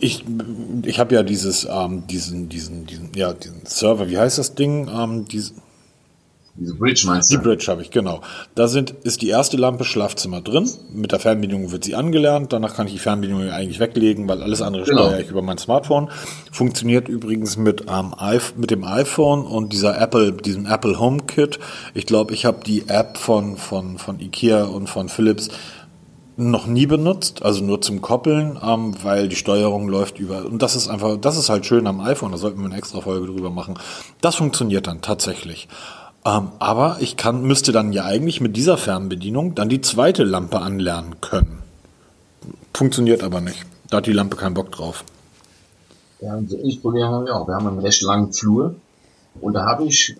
[0.00, 0.24] ich,
[0.82, 4.88] ich habe ja dieses, ähm, diesen, diesen, diesen, ja, diesen Server, wie heißt das Ding?
[4.88, 5.52] Ähm, diese,
[6.56, 7.36] diese Bridge meinst du?
[7.36, 8.20] Die Bridge habe ich, genau.
[8.54, 10.70] Da sind, ist die erste Lampe Schlafzimmer drin.
[10.92, 12.52] Mit der Fernbedienung wird sie angelernt.
[12.52, 15.06] Danach kann ich die Fernbedienung eigentlich weglegen, weil alles andere genau.
[15.06, 16.10] steuere ich über mein Smartphone.
[16.52, 18.14] Funktioniert übrigens mit, ähm,
[18.56, 21.58] mit dem iPhone und dieser Apple, diesem Apple HomeKit.
[21.92, 25.48] Ich glaube, ich habe die App von, von, von Ikea und von Philips
[26.36, 30.44] noch nie benutzt, also nur zum Koppeln, ähm, weil die Steuerung läuft über.
[30.44, 33.00] Und das ist einfach, das ist halt schön am iPhone, da sollten wir eine extra
[33.00, 33.78] Folge drüber machen.
[34.20, 35.68] Das funktioniert dann tatsächlich.
[36.24, 40.60] Ähm, aber ich kann, müsste dann ja eigentlich mit dieser Fernbedienung dann die zweite Lampe
[40.60, 41.58] anlernen können.
[42.72, 43.64] Funktioniert aber nicht.
[43.90, 45.04] Da hat die Lampe keinen Bock drauf.
[46.20, 47.46] Ja, ich Problem haben wir auch.
[47.46, 48.74] Wir haben einen recht langen Flur
[49.40, 50.16] und da habe ich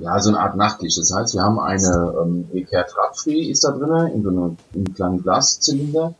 [0.00, 0.98] ja, so eine Art Nachtlicht.
[0.98, 4.86] Das heißt, wir haben eine ähm, Eker Drahtfree ist da drin, in so einem, in
[4.86, 6.14] einem kleinen Glaszylinder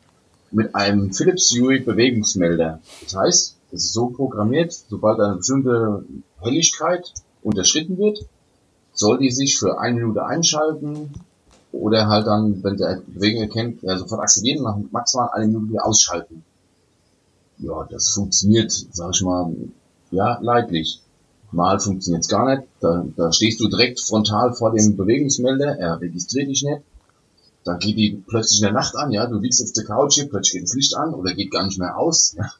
[0.50, 2.80] mit einem Philips Hue Bewegungsmelder.
[3.02, 6.04] Das heißt, Es ist so programmiert, sobald eine bestimmte
[6.40, 7.12] Helligkeit
[7.42, 8.26] unterschritten wird,
[8.92, 11.12] soll die sich für eine Minute einschalten
[11.72, 16.42] oder halt dann, wenn der Bewegung erkennt, ja, sofort aktivieren, nach maximal eine Minute ausschalten.
[17.58, 19.54] Ja, das funktioniert, sag ich mal,
[20.10, 21.00] ja, leidlich.
[21.52, 22.68] Mal funktioniert es gar nicht.
[22.80, 26.82] Da, da stehst du direkt frontal vor dem Bewegungsmelder, er registriert dich nicht.
[27.64, 30.28] Dann geht die plötzlich in der Nacht an, ja, du liegst auf der Couch, hier,
[30.28, 32.34] plötzlich geht das Licht an oder geht gar nicht mehr aus.
[32.36, 32.50] Ja.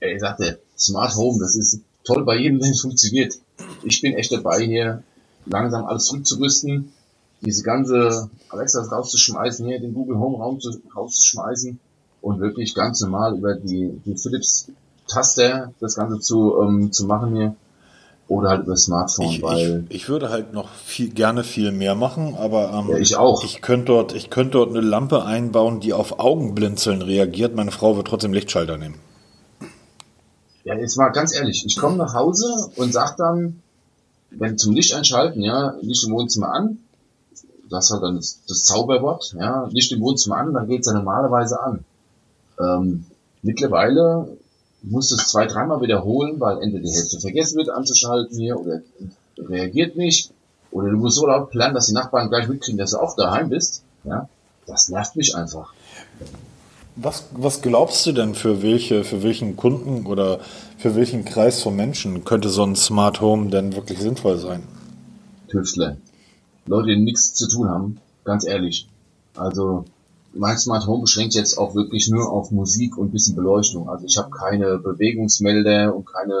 [0.00, 3.34] Er sagte, Smart Home, das ist toll bei jedem, wenn es funktioniert.
[3.82, 5.02] Ich bin echt dabei, hier
[5.46, 6.92] langsam alles zurückzurüsten,
[7.42, 11.78] diese ganze Alexa rauszuschmeißen, hier den Google Home Raum zu, rauszuschmeißen
[12.22, 14.68] und wirklich ganz normal über die, die Philips
[15.08, 17.56] Taster das Ganze zu, ähm, zu machen hier.
[18.28, 19.84] Oder halt über Smartphone, ich, weil.
[19.88, 23.44] Ich, ich, würde halt noch viel, gerne viel mehr machen, aber ähm, ja, ich auch.
[23.44, 27.54] Ich könnte dort, ich könnte dort eine Lampe einbauen, die auf Augenblinzeln reagiert.
[27.54, 28.96] Meine Frau wird trotzdem Lichtschalter nehmen.
[30.64, 33.62] Ja, jetzt mal ganz ehrlich, ich komme nach Hause und sag dann,
[34.30, 36.78] wenn zum Licht einschalten, ja, Licht im Wohnzimmer an,
[37.70, 41.62] das hat dann das, das Zauberwort, ja, Licht im Wohnzimmer an, dann geht's ja normalerweise
[41.62, 41.84] an.
[42.58, 43.04] Ähm,
[43.42, 44.36] mittlerweile
[44.86, 48.80] muss es zwei, dreimal wiederholen, weil entweder die Hälfte vergessen wird anzuschalten hier oder
[49.38, 50.30] reagiert nicht.
[50.70, 53.48] Oder du musst so laut planen, dass die Nachbarn gleich mitkriegen, dass du auch daheim
[53.48, 53.82] bist.
[54.04, 54.28] Ja,
[54.66, 55.72] das nervt mich einfach.
[56.96, 60.40] Was, was glaubst du denn für welche, für welchen Kunden oder
[60.78, 64.62] für welchen Kreis von Menschen könnte so ein Smart Home denn wirklich sinnvoll sein?
[65.48, 65.96] Tüftler.
[66.66, 68.88] Leute, die nichts zu tun haben, ganz ehrlich.
[69.34, 69.84] Also
[70.38, 73.88] mein Smart Home beschränkt jetzt auch wirklich nur auf Musik und bisschen Beleuchtung.
[73.88, 76.34] Also ich habe keine Bewegungsmelder und keine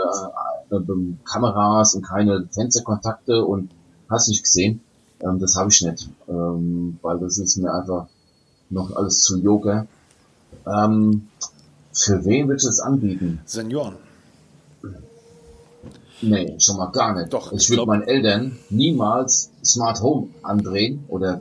[0.70, 3.70] äh, äh, Kameras und keine Fensterkontakte und
[4.08, 4.80] hast nicht gesehen.
[5.20, 8.06] Ähm, das habe ich nicht, ähm, weil das ist mir einfach
[8.70, 9.86] noch alles zu Yoga.
[10.66, 11.28] Ähm,
[11.92, 13.40] für wen würdest du das anbieten?
[13.46, 13.96] Senioren.
[16.22, 17.32] Nee, schon mal gar nicht.
[17.32, 21.40] Doch, ich, ich würde meinen Eltern niemals Smart Home andrehen oder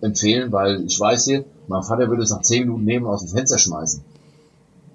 [0.00, 3.36] empfehlen, weil ich weiß hier, mein Vater würde es nach 10 Minuten nehmen aus dem
[3.36, 4.02] Fenster schmeißen.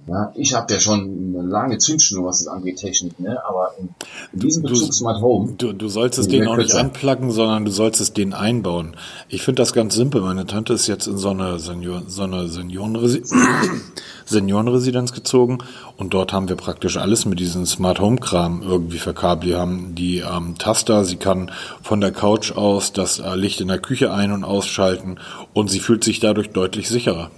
[0.07, 3.37] Ja, ich habe ja schon eine lange Zündschnur, was das angeht, Technik, ne?
[3.45, 3.89] aber in,
[4.33, 5.53] in diesem Bezug du, Smart Home.
[5.57, 8.95] Du, du sollst es denen auch nicht anplacken, sondern du sollst es denen einbauen.
[9.29, 10.21] Ich finde das ganz simpel.
[10.21, 13.21] Meine Tante ist jetzt in so eine, Senior, so eine Seniorenresi
[14.25, 15.59] Seniorenresidenz gezogen
[15.97, 19.49] und dort haben wir praktisch alles mit diesem Smart Home Kram irgendwie verkabelt.
[19.49, 21.51] Wir haben die ähm, Taster, sie kann
[21.83, 25.19] von der Couch aus das äh, Licht in der Küche ein- und ausschalten
[25.53, 27.29] und sie fühlt sich dadurch deutlich sicherer.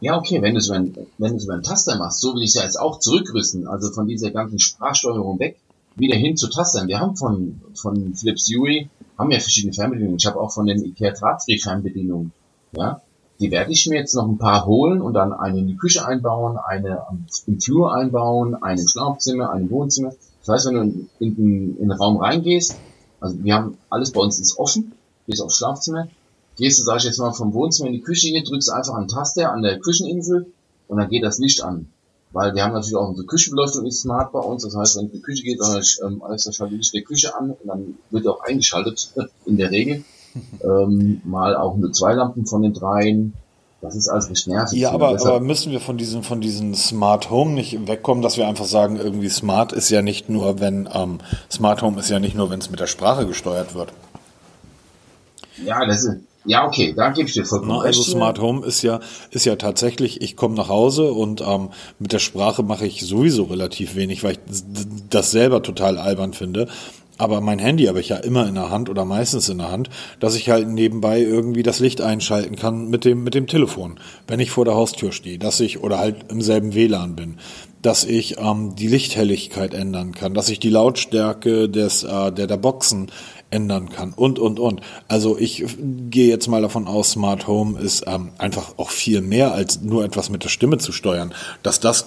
[0.00, 0.78] Ja, okay, wenn du es über,
[1.18, 3.90] wenn du es einen Taster machst, so will ich es ja jetzt auch zurückrüsten, also
[3.92, 5.58] von dieser ganzen Sprachsteuerung weg,
[5.94, 6.88] wieder hin zu Tastern.
[6.88, 10.18] Wir haben von, von Philips Hue, haben ja verschiedene Fernbedienungen.
[10.18, 12.32] Ich habe auch von den IKEA Drahtfree Fernbedienungen,
[12.72, 13.00] ja.
[13.38, 16.06] Die werde ich mir jetzt noch ein paar holen und dann eine in die Küche
[16.06, 17.02] einbauen, eine
[17.46, 20.12] im Flur einbauen, eine im Schlafzimmer, eine im Wohnzimmer.
[20.40, 22.76] Das heißt, wenn du in, in, in den Raum reingehst,
[23.20, 24.92] also wir haben alles bei uns ist offen,
[25.26, 26.08] bis aufs Schlafzimmer,
[26.56, 29.08] gehst du, sag ich jetzt mal, vom Wohnzimmer in die Küche hier, drückst einfach einen
[29.08, 30.46] Taster an der Kücheninsel
[30.88, 31.88] und dann geht das Licht an.
[32.32, 34.62] Weil wir haben natürlich auch unsere Küchenbeleuchtung ist smart bei uns.
[34.62, 37.66] Das heißt, wenn die Küche geht, dann ähm, Alexa schaltet Licht der Küche an und
[37.66, 39.10] dann wird auch eingeschaltet,
[39.46, 40.04] in der Regel.
[40.62, 43.32] ähm, mal auch nur zwei Lampen von den dreien.
[43.80, 44.78] Das ist alles recht nervig.
[44.78, 48.48] Ja, aber, aber müssen wir von diesem, von diesem Smart Home nicht wegkommen, dass wir
[48.48, 51.18] einfach sagen, irgendwie Smart ist ja nicht nur, wenn, ähm,
[51.50, 53.92] Smart Home ist ja nicht nur, wenn es mit der Sprache gesteuert wird.
[55.64, 57.98] Ja, das ist, ja, okay, da gebe ich dir vollkommen Na, recht.
[57.98, 62.12] Also Smart Home ist ja, ist ja tatsächlich, ich komme nach Hause und ähm, mit
[62.12, 64.38] der Sprache mache ich sowieso relativ wenig, weil ich
[65.10, 66.68] das selber total albern finde.
[67.18, 69.88] Aber mein Handy habe ich ja immer in der Hand oder meistens in der Hand,
[70.20, 74.38] dass ich halt nebenbei irgendwie das Licht einschalten kann mit dem, mit dem Telefon, wenn
[74.38, 77.38] ich vor der Haustür stehe, dass ich oder halt im selben WLAN bin,
[77.80, 82.56] dass ich ähm, die Lichthelligkeit ändern kann, dass ich die Lautstärke des, äh, der, der
[82.56, 83.10] Boxen
[83.50, 84.80] ändern kann und, und, und.
[85.08, 85.64] Also ich
[86.10, 90.04] gehe jetzt mal davon aus, Smart Home ist ähm, einfach auch viel mehr als nur
[90.04, 91.32] etwas mit der Stimme zu steuern.
[91.62, 92.06] Dass das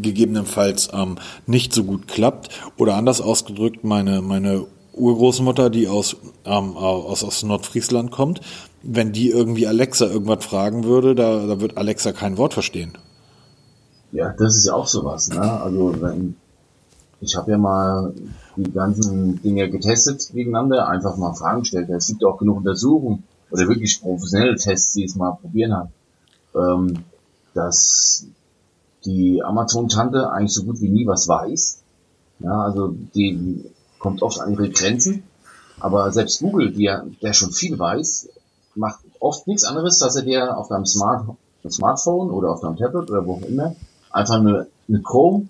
[0.00, 6.76] gegebenenfalls ähm, nicht so gut klappt oder anders ausgedrückt, meine, meine Urgroßmutter, die aus, ähm,
[6.76, 8.40] aus, aus Nordfriesland kommt,
[8.82, 12.92] wenn die irgendwie Alexa irgendwas fragen würde, da, da wird Alexa kein Wort verstehen.
[14.12, 15.28] Ja, das ist ja auch sowas.
[15.28, 15.40] Ne?
[15.40, 16.36] Also wenn
[17.20, 18.12] ich habe ja mal
[18.58, 21.88] die ganzen Dinge getestet gegeneinander, einfach mal Fragen gestellt.
[21.90, 25.92] Es gibt auch genug Untersuchungen oder wirklich professionelle Tests, die es mal probieren haben,
[26.54, 27.04] ähm,
[27.54, 28.26] dass
[29.04, 31.82] die Amazon-Tante eigentlich so gut wie nie was weiß.
[32.40, 33.64] Ja, also die
[33.98, 35.22] kommt oft an ihre Grenzen.
[35.80, 38.28] Aber selbst Google, ja, der schon viel weiß,
[38.74, 41.24] macht oft nichts anderes, dass er dir auf deinem Smart,
[41.68, 43.74] Smartphone oder auf deinem Tablet oder wo auch immer
[44.10, 45.48] einfach eine, eine Chrome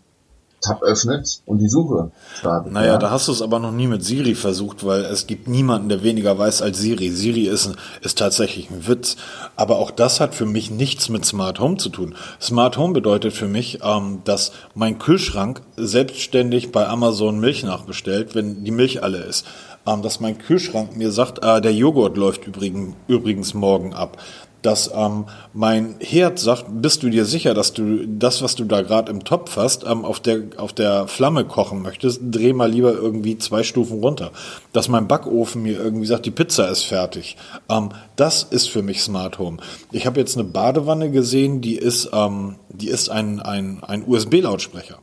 [0.61, 2.73] Tab öffnet und die Suche startet.
[2.73, 2.99] Naja, ja.
[2.99, 6.03] da hast du es aber noch nie mit Siri versucht, weil es gibt niemanden, der
[6.03, 7.11] weniger weiß als Siri.
[7.11, 9.17] Siri ist, ist tatsächlich ein Witz.
[9.57, 12.15] Aber auch das hat für mich nichts mit Smart Home zu tun.
[12.41, 18.65] Smart Home bedeutet für mich, ähm, dass mein Kühlschrank selbstständig bei Amazon Milch nachbestellt, wenn
[18.65, 19.47] die Milch alle ist.
[19.87, 24.19] Ähm, dass mein Kühlschrank mir sagt, äh, der Joghurt läuft übrigens, übrigens morgen ab
[24.63, 28.83] dass ähm, mein Herd sagt, bist du dir sicher, dass du das, was du da
[28.83, 32.93] gerade im Topf hast, ähm, auf, der, auf der Flamme kochen möchtest, dreh mal lieber
[32.93, 34.33] irgendwie zwei Stufen runter.
[34.73, 37.37] Dass mein Backofen mir irgendwie sagt, die Pizza ist fertig.
[37.69, 39.59] Ähm, das ist für mich Smart Home.
[39.93, 44.99] Ich habe jetzt eine Badewanne gesehen, die ist, ähm, die ist ein, ein, ein USB-Lautsprecher.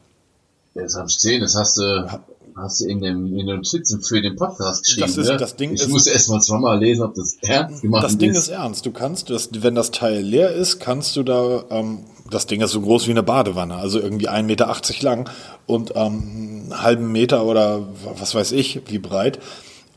[0.73, 2.05] Das habe ich gesehen, das hast du
[2.55, 5.07] hast du in dem in den Notizen für den Podcast geschrieben.
[5.07, 5.37] Das ist, ne?
[5.37, 8.11] das Ding ich ist, muss erst mal zweimal lesen, ob das ernst gemacht ist.
[8.11, 8.47] Das Ding ist.
[8.47, 8.85] ernst.
[8.85, 12.71] Du kannst, das, wenn das Teil leer ist, kannst du da, ähm, das Ding ist
[12.71, 15.29] so groß wie eine Badewanne, also irgendwie 1,80 Meter lang
[15.65, 17.87] und ähm, einen halben Meter oder
[18.17, 19.39] was weiß ich, wie breit.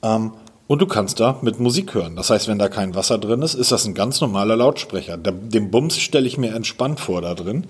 [0.02, 0.32] Ähm,
[0.66, 2.14] und du kannst da mit Musik hören.
[2.14, 5.16] Das heißt, wenn da kein Wasser drin ist, ist das ein ganz normaler Lautsprecher.
[5.16, 7.64] Den Bums stelle ich mir entspannt vor da drin.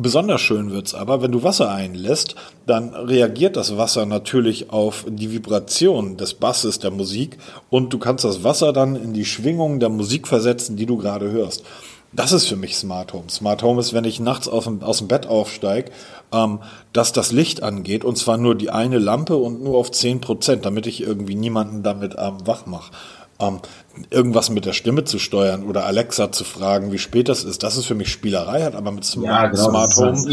[0.00, 5.32] Besonders schön wird's aber, wenn du Wasser einlässt, dann reagiert das Wasser natürlich auf die
[5.32, 7.36] Vibration des Basses der Musik
[7.68, 11.32] und du kannst das Wasser dann in die Schwingung der Musik versetzen, die du gerade
[11.32, 11.64] hörst.
[12.12, 13.28] Das ist für mich Smart Home.
[13.28, 15.90] Smart Home ist, wenn ich nachts aus dem, aus dem Bett aufsteige,
[16.32, 16.60] ähm,
[16.92, 20.64] dass das Licht angeht und zwar nur die eine Lampe und nur auf zehn Prozent,
[20.64, 22.92] damit ich irgendwie niemanden damit ähm, wach mache.
[23.40, 23.60] Ähm,
[24.10, 27.76] irgendwas mit der Stimme zu steuern oder Alexa zu fragen, wie spät das ist, das
[27.76, 30.32] ist für mich Spielerei, hat aber mit Smart, ja, genau, Smart Home.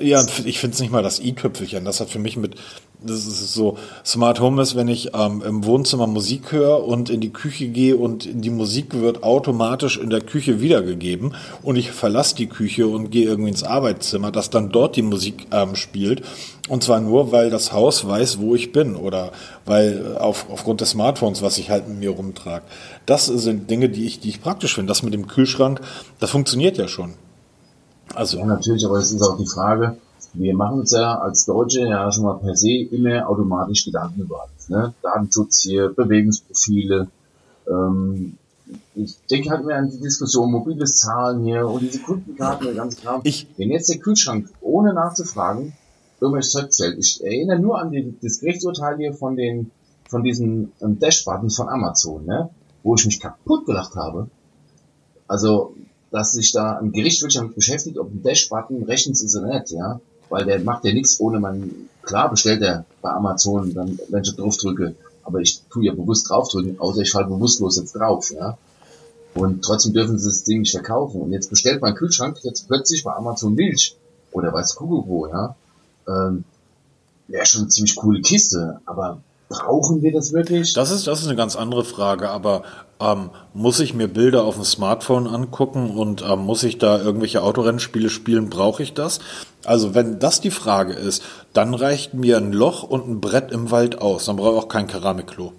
[0.00, 1.84] Ja, ich finde es nicht mal das i-Tüpfelchen.
[1.84, 2.56] Das hat für mich mit
[3.02, 7.20] das ist so, Smart Home ist, wenn ich ähm, im Wohnzimmer Musik höre und in
[7.20, 12.34] die Küche gehe und die Musik wird automatisch in der Küche wiedergegeben und ich verlasse
[12.36, 16.22] die Küche und gehe irgendwie ins Arbeitszimmer, dass dann dort die Musik ähm, spielt.
[16.68, 19.32] Und zwar nur, weil das Haus weiß, wo ich bin oder
[19.66, 22.64] weil äh, auf, aufgrund des Smartphones, was ich halt mit mir rumtrage.
[23.04, 24.88] Das sind Dinge, die ich, die ich praktisch finde.
[24.90, 25.80] Das mit dem Kühlschrank,
[26.20, 27.14] das funktioniert ja schon.
[28.14, 28.38] Also.
[28.38, 29.98] Ja, natürlich, aber es ist auch die Frage,
[30.34, 34.42] wir machen uns ja als Deutsche ja schon mal per se immer automatisch Gedanken über
[34.42, 34.68] alles.
[34.68, 34.92] Ne?
[35.02, 37.08] Datenschutz hier, Bewegungsprofile.
[37.68, 38.36] Ähm,
[38.96, 43.00] ich denke halt mehr an die Diskussion, mobiles Zahlen hier und diese Kundenkarten, der ganze
[43.00, 43.20] Kram.
[43.24, 45.74] Ich, Wenn jetzt der Kühlschrank, ohne nachzufragen,
[46.20, 46.98] irgendwelches Zeug zählt.
[46.98, 49.70] Ich erinnere nur an die, das Gerichtsurteil hier von den,
[50.08, 52.50] von diesen ähm, Dash-Buttons von Amazon, ne?
[52.82, 54.28] wo ich mich kaputt gelacht habe.
[55.28, 55.74] Also,
[56.10, 59.70] dass sich da ein Gericht wirklich damit beschäftigt, ob ein Dash-Button rechtens ist oder nicht,
[59.70, 60.00] ja
[60.34, 61.70] weil der macht ja nichts ohne man,
[62.02, 66.28] klar bestellt er bei Amazon, dann, wenn ich drauf drücke, aber ich tue ja bewusst
[66.28, 68.58] draufdrücken, außer ich falle bewusstlos jetzt drauf, ja.
[69.34, 71.20] Und trotzdem dürfen sie das Ding nicht verkaufen.
[71.20, 73.96] Und jetzt bestellt mein Kühlschrank jetzt plötzlich bei Amazon Milch
[74.32, 75.54] oder weiß wo, ja.
[76.08, 76.42] Ähm,
[77.28, 79.20] ja, schon eine ziemlich coole Kiste, aber
[79.54, 80.72] brauchen wir das wirklich?
[80.72, 82.62] Das ist, das ist eine ganz andere Frage, aber
[83.00, 87.42] ähm, muss ich mir Bilder auf dem Smartphone angucken und ähm, muss ich da irgendwelche
[87.42, 88.50] Autorennspiele spielen?
[88.50, 89.20] Brauche ich das?
[89.64, 93.70] Also wenn das die Frage ist, dann reicht mir ein Loch und ein Brett im
[93.70, 94.26] Wald aus.
[94.26, 95.52] Dann brauche ich auch kein Keramikklo.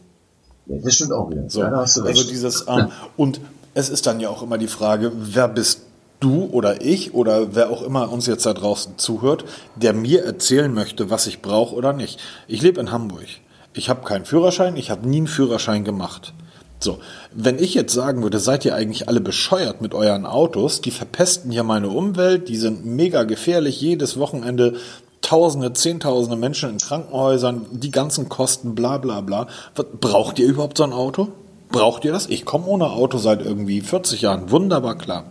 [0.67, 1.49] Ja, das stimmt auch wieder.
[1.49, 3.39] So, ja, also dieses ähm, und
[3.73, 5.81] es ist dann ja auch immer die Frage, wer bist
[6.19, 10.73] du oder ich oder wer auch immer uns jetzt da draußen zuhört, der mir erzählen
[10.73, 12.19] möchte, was ich brauche oder nicht.
[12.47, 13.27] Ich lebe in Hamburg.
[13.75, 16.33] Ich habe keinen Führerschein, ich habe nie einen Führerschein gemacht.
[16.79, 16.99] So,
[17.33, 21.51] wenn ich jetzt sagen würde, seid ihr eigentlich alle bescheuert mit euren Autos, die verpesten
[21.51, 24.75] hier meine Umwelt, die sind mega gefährlich, jedes Wochenende
[25.21, 29.47] Tausende, Zehntausende Menschen in Krankenhäusern, die ganzen Kosten, bla bla bla.
[29.73, 31.29] Braucht ihr überhaupt so ein Auto?
[31.69, 32.27] Braucht ihr das?
[32.27, 34.51] Ich komme ohne Auto seit irgendwie 40 Jahren.
[34.51, 35.25] Wunderbar klar.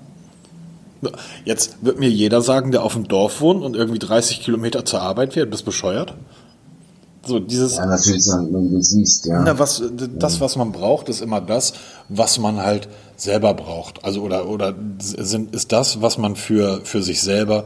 [1.45, 5.01] Jetzt wird mir jeder sagen, der auf dem Dorf wohnt und irgendwie 30 Kilometer zur
[5.01, 6.15] Arbeit fährt, bist bescheuert?
[7.27, 7.77] So dieses.
[7.77, 9.43] Ja, natürlich, wenn du siehst, ja.
[9.43, 9.83] Na, was,
[10.19, 11.73] das, was man braucht, ist immer das,
[12.09, 14.05] was man halt selber braucht.
[14.05, 17.65] Also, oder, oder sind, ist das, was man für, für sich selber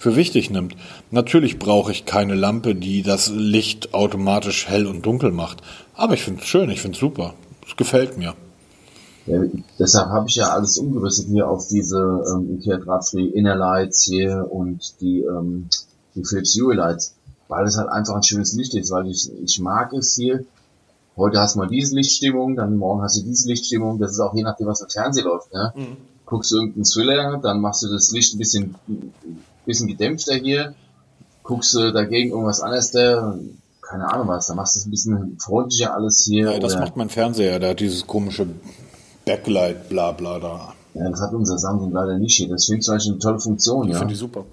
[0.00, 0.76] für wichtig nimmt.
[1.10, 5.62] Natürlich brauche ich keine Lampe, die das Licht automatisch hell und dunkel macht.
[5.94, 7.34] Aber ich finde es schön, ich finde es super.
[7.68, 8.34] Es gefällt mir.
[9.26, 9.42] Ja,
[9.78, 14.48] deshalb habe ich ja alles umgerüstet hier auf diese ähm, Ikea Drahtfree Inner Lights hier
[14.50, 15.68] und die, ähm,
[16.14, 17.14] die Philips Hue Lights
[17.50, 20.44] weil es halt einfach ein schönes Licht ist, weil ich, ich mag es hier.
[21.16, 23.98] Heute hast du mal diese Lichtstimmung, dann morgen hast du diese Lichtstimmung.
[23.98, 25.52] Das ist auch je nachdem, was im Fernsehen läuft.
[25.52, 25.72] Ne?
[25.74, 25.96] Mhm.
[26.26, 28.76] Guckst du irgendeinen Thriller, dann machst du das Licht ein bisschen,
[29.66, 30.74] bisschen gedämpfter hier.
[31.42, 33.36] Guckst du dagegen irgendwas anderes, der,
[33.82, 36.52] keine Ahnung was, dann machst du es ein bisschen freundlicher alles hier.
[36.52, 38.46] Ja, das macht mein Fernseher, der hat dieses komische
[39.24, 40.74] Backlight, bla bla da.
[40.94, 42.48] Ja, das hat unser Samsung leider nicht hier.
[42.48, 43.86] Das finde ich zum Beispiel eine tolle Funktion.
[43.88, 43.98] Ich ja.
[43.98, 44.44] finde die super.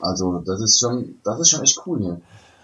[0.00, 2.20] Also das ist schon, das ist schon echt cool hier.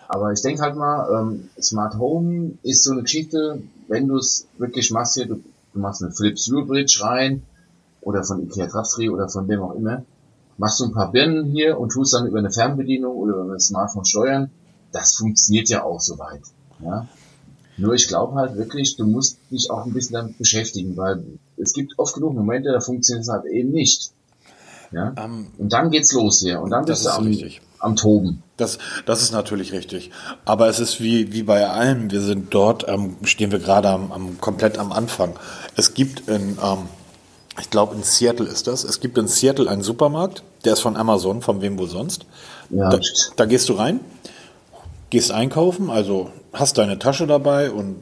[0.08, 4.46] Aber ich denke halt mal, ähm, Smart Home ist so eine Geschichte, wenn du es
[4.58, 5.42] wirklich machst hier, du,
[5.72, 7.42] du machst eine Philips Hue Bridge rein
[8.00, 10.04] oder von Ikea Draftfree oder von wem auch immer,
[10.58, 13.60] machst du ein paar Birnen hier und tust dann über eine Fernbedienung oder über ein
[13.60, 14.50] Smartphone steuern.
[14.92, 16.42] Das funktioniert ja auch soweit.
[16.80, 17.08] Ja?
[17.76, 21.24] Nur ich glaube halt wirklich, du musst dich auch ein bisschen damit beschäftigen, weil
[21.56, 24.12] es gibt oft genug Momente, da funktioniert es halt eben nicht.
[24.92, 25.08] Ja?
[25.10, 27.28] Um, ähm, und dann geht's los hier und dann bist du am,
[27.80, 28.42] am Toben.
[28.56, 30.10] Das, das ist natürlich richtig.
[30.44, 32.10] Aber es ist wie, wie bei allem.
[32.10, 35.34] Wir sind dort, ähm, stehen wir gerade am, am, komplett am Anfang.
[35.76, 36.88] Es gibt in, ähm,
[37.60, 40.96] ich glaube in Seattle ist das, es gibt in Seattle einen Supermarkt, der ist von
[40.96, 42.24] Amazon, von wem wohl sonst.
[42.70, 42.88] Ja.
[42.88, 42.98] Da,
[43.36, 44.00] da gehst du rein,
[45.10, 47.96] gehst einkaufen, also hast deine Tasche dabei und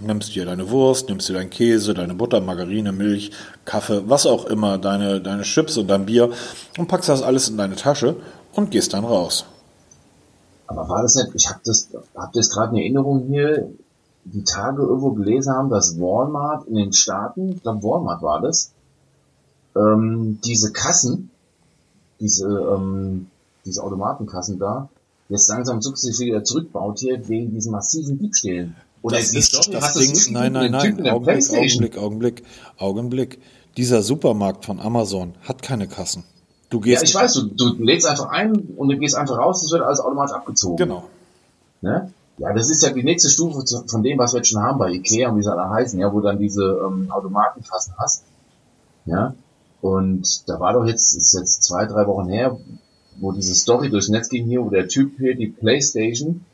[0.00, 3.30] nimmst dir deine Wurst, nimmst dir deinen Käse, deine Butter, Margarine, Milch,
[3.66, 6.30] Kaffee, was auch immer, deine, deine Chips und dein Bier
[6.78, 8.16] und packst das alles in deine Tasche
[8.54, 9.44] und gehst dann raus.
[10.68, 13.70] Aber war das nicht, ich habe das, hab das gerade in Erinnerung hier,
[14.24, 18.72] die Tage irgendwo gelesen haben, dass Walmart in den Staaten, ich glaube Walmart war das,
[19.74, 21.30] ähm, diese Kassen,
[22.20, 23.28] diese, ähm,
[23.64, 24.90] diese Automatenkassen da,
[25.30, 28.76] jetzt langsam sukzessive wieder zurückbaut hier wegen diesen massiven Diebstählen.
[29.00, 32.42] Oder das ist Story, das Ding, nein, nein, nein, Augenblick, Augenblick, Augenblick,
[32.76, 33.38] Augenblick.
[33.78, 36.24] Dieser Supermarkt von Amazon hat keine Kassen.
[36.70, 37.02] Du gehst.
[37.02, 39.82] Ja, ich weiß, du, du lädst einfach ein und du gehst einfach raus, es wird
[39.82, 40.76] alles automatisch abgezogen.
[40.76, 41.04] Genau.
[41.80, 42.12] Ne?
[42.38, 44.90] Ja, das ist ja die nächste Stufe von dem, was wir jetzt schon haben bei
[44.92, 48.24] Ikea und wie sie alle heißen, ja, wo dann diese ähm, Automatenkassen hast.
[49.06, 49.34] Ja.
[49.80, 52.58] Und da war doch jetzt, ist jetzt zwei, drei Wochen her,
[53.20, 56.44] wo diese Story durchs Netz ging hier, wo der Typ hier die Playstation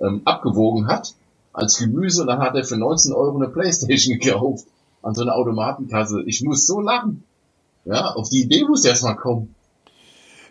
[0.00, 1.14] ähm, abgewogen hat
[1.52, 4.66] als Gemüse und dann hat er für 19 Euro eine Playstation gekauft
[5.02, 6.22] an so einer Automatenkasse.
[6.24, 7.24] Ich muss so lachen.
[7.84, 9.54] Ja, auf die Idee muss erst mal kommen.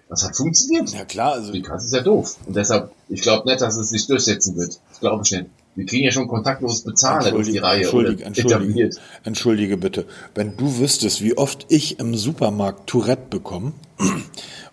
[0.10, 0.90] Das hat funktioniert.
[0.90, 1.52] Ja klar, also.
[1.52, 2.38] Die Kasse ist ja doof.
[2.46, 4.80] Und deshalb, ich glaube nicht, dass es sich durchsetzen wird.
[4.90, 5.46] Das glaube ich nicht.
[5.78, 7.82] Wir kriegen ja schon kontaktlos bezahlen durch die Reihe.
[7.82, 8.90] Entschuldige, entschuldige,
[9.24, 10.06] entschuldige bitte.
[10.34, 13.74] Wenn du wüsstest, wie oft ich im Supermarkt Tourette bekomme,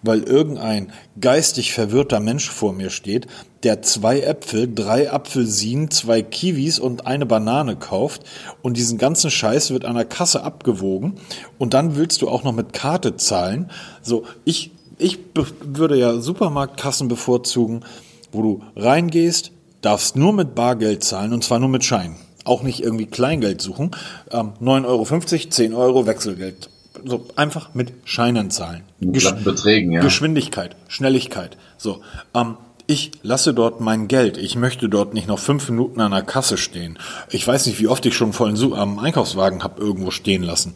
[0.03, 3.27] weil irgendein geistig verwirrter Mensch vor mir steht,
[3.65, 8.23] der zwei Äpfel, drei Apfelsinen, zwei Kiwis und eine Banane kauft
[8.63, 11.17] und diesen ganzen Scheiß wird an der Kasse abgewogen
[11.59, 13.71] und dann willst du auch noch mit Karte zahlen.
[14.01, 17.85] So, ich, ich würde ja Supermarktkassen bevorzugen,
[18.33, 19.53] wo du reingehst,
[19.85, 22.17] darfst nur mit Bargeld zahlen und zwar nur mit Schein.
[22.45, 23.91] Auch nicht irgendwie Kleingeld suchen.
[24.31, 26.71] Ähm, 9,50 Euro, 10 Euro Wechselgeld.
[27.05, 28.83] So einfach mit Scheinen zahlen.
[29.01, 30.01] Gesch Beträgen, ja.
[30.01, 31.57] Geschwindigkeit, Schnelligkeit.
[31.77, 32.01] So.
[32.35, 32.57] Ähm,
[32.87, 34.37] ich lasse dort mein Geld.
[34.37, 36.99] Ich möchte dort nicht noch fünf Minuten an der Kasse stehen.
[37.31, 40.75] Ich weiß nicht, wie oft ich schon vollen am Einkaufswagen habe irgendwo stehen lassen.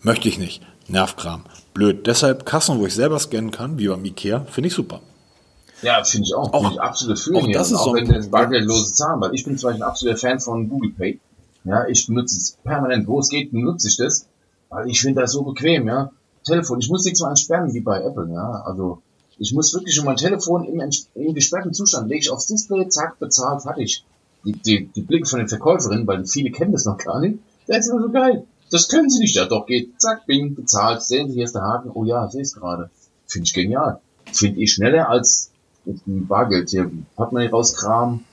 [0.00, 0.62] Möchte ich nicht.
[0.88, 1.44] Nervkram.
[1.74, 2.06] Blöd.
[2.06, 5.00] Deshalb Kassen, wo ich selber scannen kann, wie beim Ikea, finde ich super.
[5.82, 6.52] Ja, finde ich auch.
[6.52, 9.44] auch ich absolut für auch, das ist auch so wenn jetzt bargeldlose zahlen, weil ich
[9.44, 11.20] bin zum Beispiel ein absoluter Fan von Google Pay.
[11.64, 13.06] Ja, ich benutze es permanent.
[13.06, 14.26] Wo es geht, benutze ich das,
[14.68, 16.10] weil ich finde das so bequem, ja.
[16.44, 18.62] Telefon, ich muss nichts mehr ansperren wie bei Apple, ja.
[18.64, 19.02] Also,
[19.38, 20.80] ich muss wirklich schon mein Telefon im,
[21.14, 24.04] im gesperrten Zustand lege ich aufs Display, zack, bezahlt, fertig.
[24.44, 27.80] Die, die, die Blicke von den Verkäuferinnen, weil viele kennen das noch gar nicht, das
[27.80, 28.44] ist immer so geil.
[28.70, 31.62] Das können sie nicht, ja doch, geht, zack, bing, bezahlt, sehen Sie, hier ist der
[31.62, 32.90] Haken, oh ja, sehe es gerade.
[33.26, 34.00] Finde ich genial.
[34.32, 35.50] Finde ich schneller als
[35.84, 38.24] dem Bargeld hier Portemonnaie rauskramen.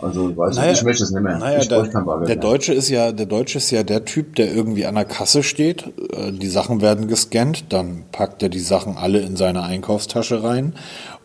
[0.00, 1.38] Also ich weiß naja, nicht, ich möchte es nicht mehr.
[1.38, 2.42] Naja, ich der, kein Bargeld der mehr.
[2.42, 5.92] Deutsche ist ja, der Deutsche ist ja der Typ, der irgendwie an der Kasse steht.
[6.12, 10.74] Äh, die Sachen werden gescannt, dann packt er die Sachen alle in seine Einkaufstasche rein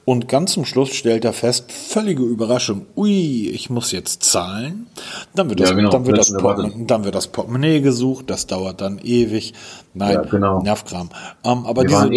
[0.06, 4.88] und ganz zum Schluss stellt er fest, völlige Überraschung, ui, ich muss jetzt zahlen.
[5.34, 8.82] Dann wird, das, ja, genau, dann, wird das dann wird das Portemonnaie gesucht, das dauert
[8.82, 9.54] dann ewig.
[9.94, 10.62] Nein, ja, genau.
[10.62, 11.10] Nervkram.
[11.46, 12.10] Ähm, aber Wir diese,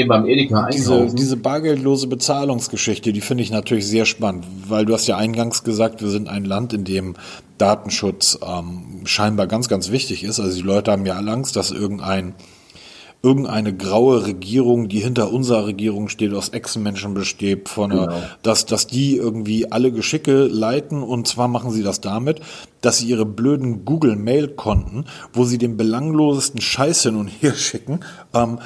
[0.72, 5.62] diese, diese bargeldlose Bezahlungsgeschichte, die finde ich natürlich sehr spannend, weil du hast ja eingangs
[5.62, 7.14] gesagt, wir sind ein Land, in dem
[7.58, 10.40] Datenschutz ähm, scheinbar ganz, ganz wichtig ist.
[10.40, 12.34] Also die Leute haben ja Angst, dass irgendein
[13.22, 18.22] irgendeine graue Regierung, die hinter unserer Regierung steht, aus Ex-Menschen besteht, von genau.
[18.42, 22.40] dass, dass die irgendwie alle Geschicke leiten und zwar machen sie das damit,
[22.80, 28.00] dass sie ihre blöden Google-Mail-Konten, wo sie den belanglosesten Scheiß hin und her schicken,
[28.32, 28.58] ähm,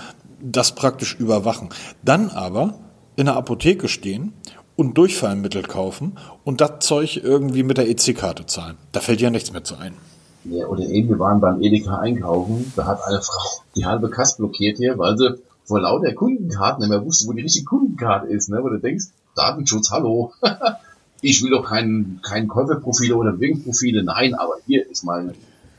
[0.43, 1.69] das praktisch überwachen.
[2.03, 2.75] Dann aber
[3.17, 4.33] in der Apotheke stehen
[4.77, 8.79] und Durchfallmittel kaufen und das Zeug irgendwie mit der EC-Karte zahlen.
[8.93, 9.95] Da fällt ja nichts mehr zu ein.
[10.45, 14.37] Ja, oder eben, wir waren beim Edeka einkaufen, da hat eine Frau die halbe Kasse
[14.39, 18.49] blockiert hier, weil sie vor lauter Kundenkarten nicht mehr wusste, wo die richtige Kundenkarte ist,
[18.49, 18.59] ne?
[18.63, 20.33] wo du denkst, Datenschutz, hallo.
[21.23, 25.35] ich will doch kein, kein Käuferprofile oder Winkprofile, nein, aber hier ist meine,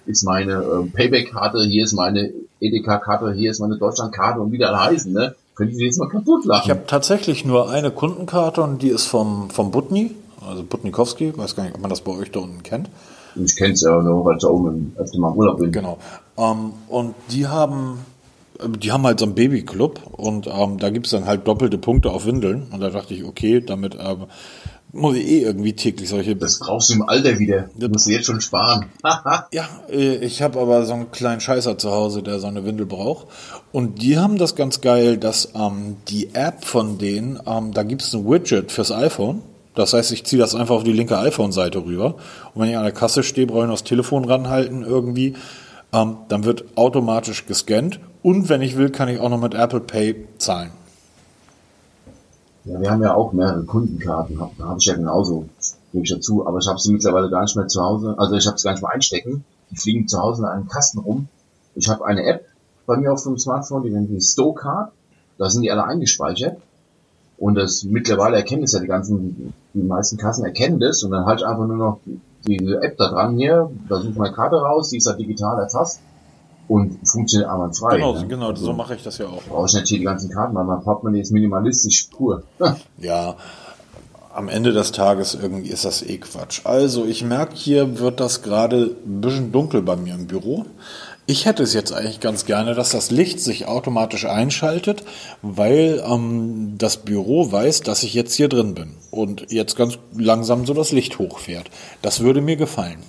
[0.06, 4.66] ist meine ähm, Payback-Karte, hier ist meine Edeka-Karte, hier ist meine Deutschland-Karte und wie die
[4.66, 5.36] alle heißen, ne?
[5.56, 6.62] Könnte ich jetzt mal kaputt lachen.
[6.64, 10.16] Ich habe tatsächlich nur eine Kundenkarte und die ist vom, vom Butni,
[10.48, 12.90] also Butnikowski, weiß gar nicht, ob man das bei euch da unten kennt.
[13.36, 15.72] Ich kenne es ja nur, weil ich da oben öfter mal im Urlaub bin.
[15.72, 15.98] Genau.
[16.38, 18.00] Ähm, und die haben,
[18.78, 22.26] die haben halt so einen Babyclub und ähm, da gibt's dann halt doppelte Punkte auf
[22.26, 22.68] Windeln.
[22.72, 24.26] Und da dachte ich, okay, damit ähm,
[24.94, 26.36] muss ich eh irgendwie täglich solche.
[26.36, 27.70] Das brauchst du im Alter wieder.
[27.76, 28.88] Du musst du jetzt schon sparen.
[29.54, 32.86] ja, äh, ich habe aber so einen kleinen Scheißer zu Hause, der so eine Windel
[32.86, 33.28] braucht.
[33.72, 38.14] Und die haben das ganz geil, dass ähm, die App von denen, ähm, da gibt's
[38.14, 39.42] ein Widget fürs iPhone.
[39.76, 42.16] Das heißt, ich ziehe das einfach auf die linke iPhone-Seite rüber.
[42.54, 45.36] Und wenn ich an der Kasse stehe, brauche ich noch das Telefon ranhalten irgendwie.
[45.94, 48.00] Ähm, dann wird automatisch gescannt.
[48.24, 50.72] Und wenn ich will, kann ich auch noch mit Apple Pay zahlen.
[52.66, 54.40] Ja, wir haben ja auch mehrere Kundenkarten.
[54.40, 55.46] Hab, habe ich ja genauso,
[55.92, 56.46] gebe ich dazu.
[56.48, 58.16] Aber ich habe sie mittlerweile gar nicht mehr zu Hause.
[58.18, 59.44] Also ich habe sie gar nicht mehr einstecken.
[59.72, 61.28] Die fliegen zu Hause in einem Kasten rum.
[61.76, 62.46] Ich habe eine App
[62.86, 64.92] bei mir auf dem Smartphone, die nennt sich Stowcard.
[65.38, 66.58] Da sind die alle eingespeichert.
[67.42, 71.26] Und das mittlerweile erkennen es ja die ganzen, die meisten Kassen erkennen das und dann
[71.26, 72.00] halt einfach nur noch
[72.46, 75.60] diese App da dran hier, da suche ich meine Karte raus, die ist ja digital
[75.60, 76.02] erfasst
[76.68, 77.96] und funktioniert einwandfrei.
[77.96, 78.28] Genau, ne?
[78.28, 79.42] genau, so mache ich das ja auch.
[79.50, 82.44] Brauche ich nicht hier die ganzen Karten, weil mein Portemonnaie ist minimalistisch pur.
[83.00, 83.36] Ja,
[84.36, 86.62] am Ende des Tages irgendwie ist das eh Quatsch.
[86.66, 90.68] Also, ich merke, hier wird das gerade ein bisschen dunkel bei mir im Büro.
[91.32, 95.06] Ich hätte es jetzt eigentlich ganz gerne, dass das Licht sich automatisch einschaltet,
[95.42, 100.66] weil ähm, das Büro weiß, dass ich jetzt hier drin bin und jetzt ganz langsam
[100.66, 101.70] so das Licht hochfährt.
[102.02, 103.02] Das würde mir gefallen.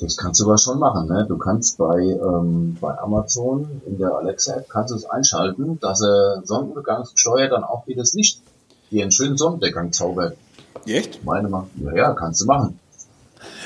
[0.00, 1.24] Das kannst du aber schon machen, ne?
[1.26, 6.42] Du kannst bei, ähm, bei Amazon in der Alexa-App kannst du es einschalten, dass er
[6.44, 8.42] sonnenuntergangsgesteuert dann auch wie das Licht
[8.90, 10.36] hier einen schönen Sonnendeckgang zaubert.
[10.84, 11.24] Echt?
[11.24, 12.78] Meine macht, ja, ja, kannst du machen.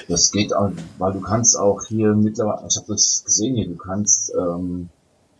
[0.08, 3.76] Das geht auch, weil du kannst auch hier mittlerweile, ich habe das gesehen hier, du
[3.76, 4.88] kannst ähm,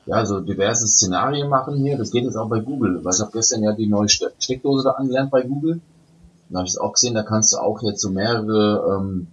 [0.07, 1.97] ja so diverse Szenarien machen hier.
[1.97, 4.85] Das geht jetzt auch bei Google, weil ich habe gestern ja die neue Ste Steckdose
[4.85, 5.81] da angelernt bei Google.
[6.51, 9.29] Da habe ich es auch gesehen, da kannst du auch jetzt so mehrere ähm,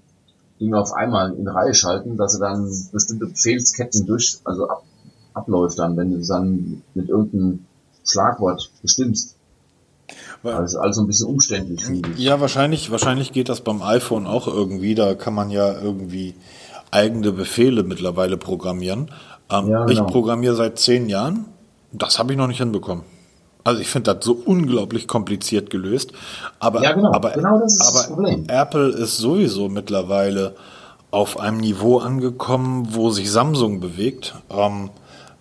[0.59, 4.83] Dinge auf einmal in Reihe schalten, dass du dann bestimmte Befehlsketten durch, also ab,
[5.33, 7.65] abläuft dann, wenn du dann mit irgendeinem
[8.05, 9.35] Schlagwort bestimmst.
[10.43, 12.19] Also alles so ein bisschen umständlich, ich.
[12.19, 14.95] Ja, wahrscheinlich, wahrscheinlich geht das beim iPhone auch irgendwie.
[14.95, 16.33] Da kann man ja irgendwie
[16.91, 19.11] eigene Befehle mittlerweile programmieren.
[19.51, 20.07] Ähm, Ja, Ich genau.
[20.07, 21.45] programmiere seit zehn Jahren.
[21.91, 23.03] Das habe ich noch nicht hinbekommen.
[23.63, 26.13] Also ich finde das so unglaublich kompliziert gelöst.
[26.59, 27.13] Aber, Ja, genau.
[27.13, 28.39] aber, Genau das ist aber das.
[28.47, 30.55] Apple ist sowieso mittlerweile
[31.11, 34.33] auf einem Niveau angekommen, wo sich Samsung bewegt.
[34.49, 34.89] Ähm,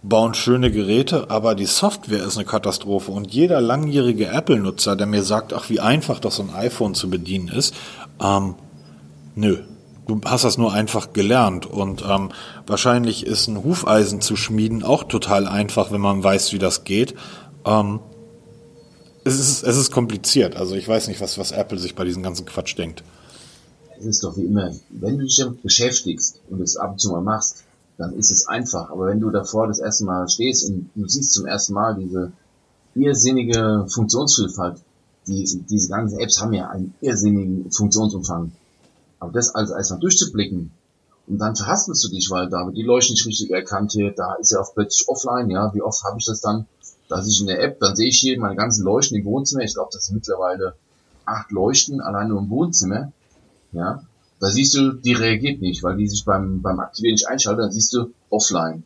[0.03, 3.13] bauen schöne Geräte, aber die Software ist eine Katastrophe.
[3.13, 7.11] Und jeder langjährige Apple-Nutzer, der mir sagt, ach, wie einfach das so ein iPhone zu
[7.11, 7.75] bedienen ist,
[8.21, 8.55] ähm,
[9.35, 9.59] nö.
[10.07, 12.31] Du hast das nur einfach gelernt und ähm,
[12.67, 17.15] wahrscheinlich ist ein Hufeisen zu schmieden auch total einfach, wenn man weiß, wie das geht.
[17.65, 18.01] Ähm,
[19.23, 20.57] es ist, es ist kompliziert.
[20.57, 23.05] Also ich weiß nicht, was, was Apple sich bei diesem ganzen Quatsch denkt.
[24.01, 27.11] Es ist doch wie immer, wenn du dich damit beschäftigst und es ab und zu
[27.11, 27.65] mal machst,
[28.01, 28.91] dann ist es einfach.
[28.91, 32.33] Aber wenn du davor das erste Mal stehst und du siehst zum ersten Mal diese
[32.95, 34.81] irrsinnige Funktionsvielfalt,
[35.27, 38.53] die, diese ganzen Apps haben ja einen irrsinnigen Funktionsumfang.
[39.19, 40.73] Aber das also erstmal durchzublicken
[41.27, 44.35] und dann verhaspelst du dich, weil da wird die Leuchte nicht richtig erkannt hier, da
[44.35, 46.67] ist ja auch plötzlich offline, ja, wie oft habe ich das dann,
[47.09, 49.75] dass ich in der App, dann sehe ich hier meine ganzen Leuchten im Wohnzimmer, ich
[49.75, 50.75] glaube, das sind mittlerweile
[51.27, 53.13] acht Leuchten allein nur im Wohnzimmer,
[53.73, 54.03] ja,
[54.41, 57.73] da siehst du, die reagiert nicht, weil die sich beim, beim Aktivieren nicht einschaltet, dann
[57.73, 58.83] siehst du offline.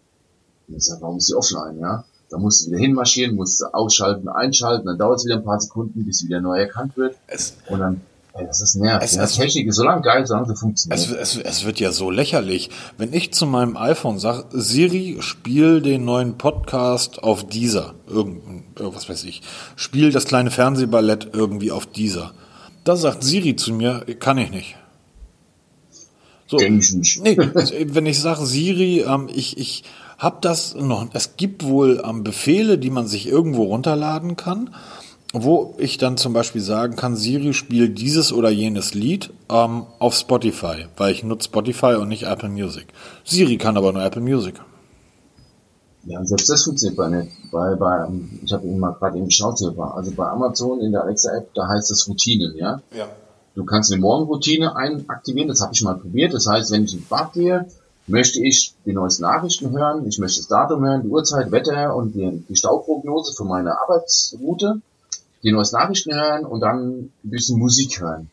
[0.68, 2.04] Und ich sag, warum ist die offline, ja?
[2.30, 5.60] Da musst du wieder hinmarschieren, musst du ausschalten, einschalten, dann dauert es wieder ein paar
[5.60, 7.14] Sekunden, bis sie wieder neu erkannt wird.
[7.28, 8.00] Es, Und dann,
[8.32, 9.04] ey, das ist nervig.
[9.10, 10.98] Es- ja, es- Technik ist so lange geil, solange sie funktioniert.
[11.20, 12.70] es, es, es wird ja so lächerlich.
[12.98, 19.08] Wenn ich zu meinem iPhone sage, Siri, spiel den neuen Podcast auf dieser, irgend, was
[19.08, 19.42] weiß ich,
[19.76, 22.32] spiel das kleine Fernsehballett irgendwie auf dieser.
[22.82, 24.76] Da sagt Siri zu mir, kann ich nicht.
[26.54, 26.64] So.
[26.64, 27.22] Kenn ich nicht.
[27.22, 27.36] Nee,
[27.86, 29.84] wenn ich sage Siri, ähm, ich, ich
[30.18, 31.06] habe das noch.
[31.12, 34.70] Es gibt wohl ähm, Befehle, die man sich irgendwo runterladen kann,
[35.32, 40.14] wo ich dann zum Beispiel sagen kann, Siri spiel dieses oder jenes Lied ähm, auf
[40.14, 42.86] Spotify, weil ich nutze Spotify und nicht Apple Music.
[43.24, 44.54] Siri kann aber nur Apple Music.
[46.06, 47.32] Ja, selbst das funktioniert bei nicht.
[47.50, 48.06] Bei, bei,
[48.44, 51.90] ich habe eben mal gerade eben geschaut also bei Amazon in der Alexa-App, da heißt
[51.90, 52.80] das Routinen, ja.
[52.94, 53.08] Ja.
[53.54, 56.34] Du kannst eine Morgenroutine einaktivieren, das habe ich mal probiert.
[56.34, 57.66] Das heißt, wenn ich ins Bad gehe,
[58.06, 62.14] möchte ich die neuesten Nachrichten hören, ich möchte das Datum hören, die Uhrzeit, Wetter und
[62.14, 64.80] die, die Stauprognose für meine Arbeitsroute,
[65.42, 68.28] die neuesten Nachrichten hören und dann ein bisschen Musik hören.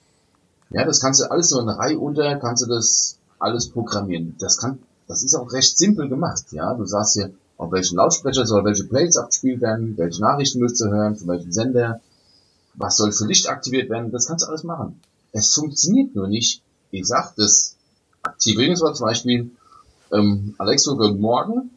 [0.72, 4.36] Ja, das kannst du alles so in eine Reihe unter, kannst du das alles programmieren.
[4.40, 6.74] Das kann, das ist auch recht simpel gemacht, ja.
[6.74, 10.90] Du sagst hier auf welchen Lautsprecher soll welche Plays abgespielt werden, welche Nachrichten müsst ihr
[10.90, 12.02] hören, von welchem Sender,
[12.74, 15.00] was soll für Licht aktiviert werden, das kannst du alles machen.
[15.32, 16.62] Es funktioniert nur nicht.
[16.92, 17.78] Ich sag, das
[18.24, 19.52] Aktivieren soll zum Beispiel
[20.12, 21.72] ähm, Alexa, guten Morgen,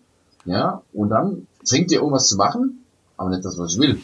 [0.44, 2.84] ja, und dann fängt ihr irgendwas zu machen,
[3.16, 4.00] aber nicht das, was ich will.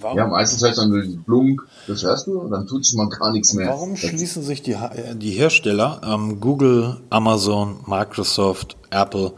[0.00, 0.18] Warum?
[0.18, 3.54] Ja, meistens hört dann Blunk, das hörst du, und dann tut sich mal gar nichts
[3.54, 3.68] mehr.
[3.68, 9.34] Warum das schließen sich die, äh, die Hersteller, ähm, Google, Amazon, Microsoft, Apple,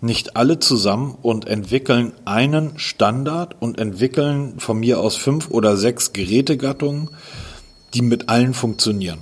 [0.00, 6.12] nicht alle zusammen und entwickeln einen Standard und entwickeln von mir aus fünf oder sechs
[6.12, 7.10] Gerätegattungen,
[7.94, 9.20] die mit allen funktionieren?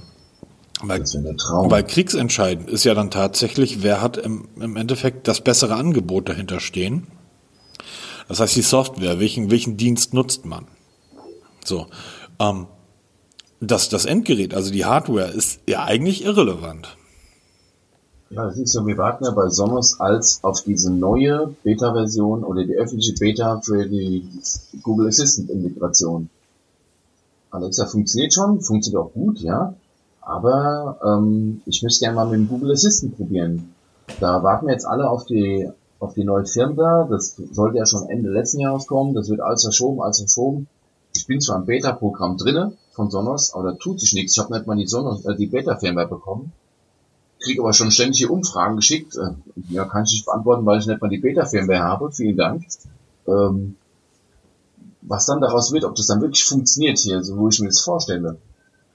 [0.83, 6.29] Weil, weil kriegsentscheidend ist ja dann tatsächlich, wer hat im, im Endeffekt das bessere Angebot
[6.29, 7.07] dahinter stehen.
[8.29, 10.67] Das heißt, die Software, welchen, welchen Dienst nutzt man?
[11.65, 11.87] So.
[12.41, 12.67] Ähm,
[13.61, 16.97] das, das Endgerät, also die Hardware, ist ja eigentlich irrelevant.
[18.31, 22.65] Ja, das ist so, wir warten ja bei Sonos als auf diese neue Beta-Version oder
[22.65, 24.27] die öffentliche Beta für die
[24.83, 26.29] Google Assistant-Integration.
[27.53, 29.75] Alexa funktioniert schon, funktioniert auch gut, ja.
[30.21, 33.75] Aber ähm, ich möchte gerne mal mit dem Google Assistant probieren.
[34.21, 37.07] Da warten wir jetzt alle auf die auf die neue Firmware.
[37.09, 39.15] Das sollte ja schon Ende letzten Jahres kommen.
[39.15, 40.67] Das wird alles verschoben, alles verschoben.
[41.15, 44.37] Ich bin zwar im Beta-Programm drinne von Sonos, aber da tut sich nichts.
[44.37, 46.53] Ich habe nicht mal die Sonos, äh, die Beta-Firmware bekommen.
[47.41, 49.17] Krieg aber schon ständig hier Umfragen geschickt.
[49.17, 49.35] Äh,
[49.69, 52.11] ja, kann ich nicht beantworten, weil ich nicht mal die Beta-Firmware habe.
[52.11, 52.65] Vielen Dank.
[53.29, 53.77] Ähm,
[55.03, 57.81] was dann daraus wird, ob das dann wirklich funktioniert hier, so wo ich mir das
[57.81, 58.39] vorstelle.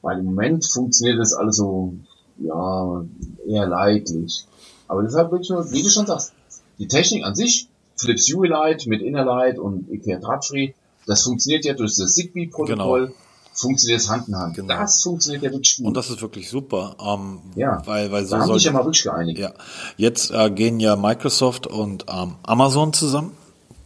[0.02, 1.94] Weil im Moment funktioniert das alles so,
[2.40, 3.04] ja,
[3.46, 4.46] eher leidlich.
[4.88, 6.34] Aber halt wirklich nur, wie du schon sagst,
[6.80, 7.68] die Technik an sich,
[8.00, 10.74] Philips Hue Light mit Innerlight und IKEA Drahtfree,
[11.06, 13.08] das funktioniert ja durch das Zigbee-Protokoll.
[13.08, 13.18] Genau.
[13.54, 14.56] Funktioniert es Hand in Hand.
[14.56, 14.76] Genau.
[14.76, 15.88] Das funktioniert ja wirklich gut.
[15.88, 16.96] Und das ist wirklich super.
[17.04, 19.40] Ähm, ja, weil, weil so da haben sich ja mal wirklich geeinigt.
[19.40, 19.52] Ja.
[19.96, 23.32] Jetzt äh, gehen ja Microsoft und ähm, Amazon zusammen.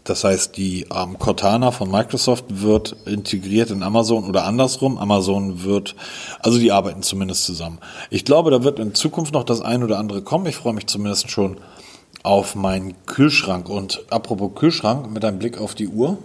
[0.04, 4.98] Das heißt, die ähm, Cortana von Microsoft wird integriert in Amazon oder andersrum.
[4.98, 5.96] Amazon wird,
[6.40, 7.78] also die arbeiten zumindest zusammen.
[8.10, 10.48] Ich glaube, da wird in Zukunft noch das ein oder andere kommen.
[10.48, 11.58] Ich freue mich zumindest schon
[12.24, 13.70] auf meinen Kühlschrank.
[13.70, 16.18] Und apropos Kühlschrank, mit einem Blick auf die Uhr.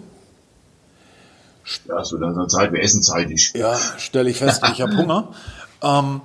[1.87, 3.53] Ja, wird langsam Zeit, wir essen zeitig.
[3.55, 5.29] Ja, stelle ich fest, ich habe Hunger.
[5.83, 6.23] Ähm,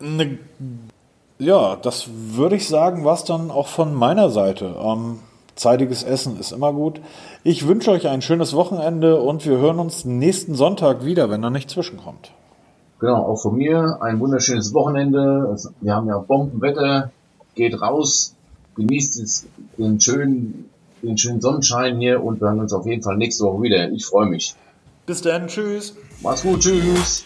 [0.00, 0.38] ne,
[1.38, 4.74] ja, das würde ich sagen, was dann auch von meiner Seite.
[4.82, 5.20] Ähm,
[5.58, 7.00] zeitiges Essen ist immer gut.
[7.44, 11.50] Ich wünsche euch ein schönes Wochenende und wir hören uns nächsten Sonntag wieder, wenn da
[11.50, 12.32] nicht zwischenkommt.
[13.00, 15.56] Genau, auch von mir ein wunderschönes Wochenende.
[15.80, 17.10] Wir haben ja Bombenwetter.
[17.54, 18.34] Geht raus,
[18.76, 19.46] genießt
[19.78, 20.70] den schönen,
[21.02, 23.90] den schönen Sonnenschein hier und wir hören uns auf jeden Fall nächste Woche wieder.
[23.90, 24.54] Ich freue mich.
[25.06, 25.96] Bis dann, tschüss.
[26.22, 27.24] Mach's gut, tschüss.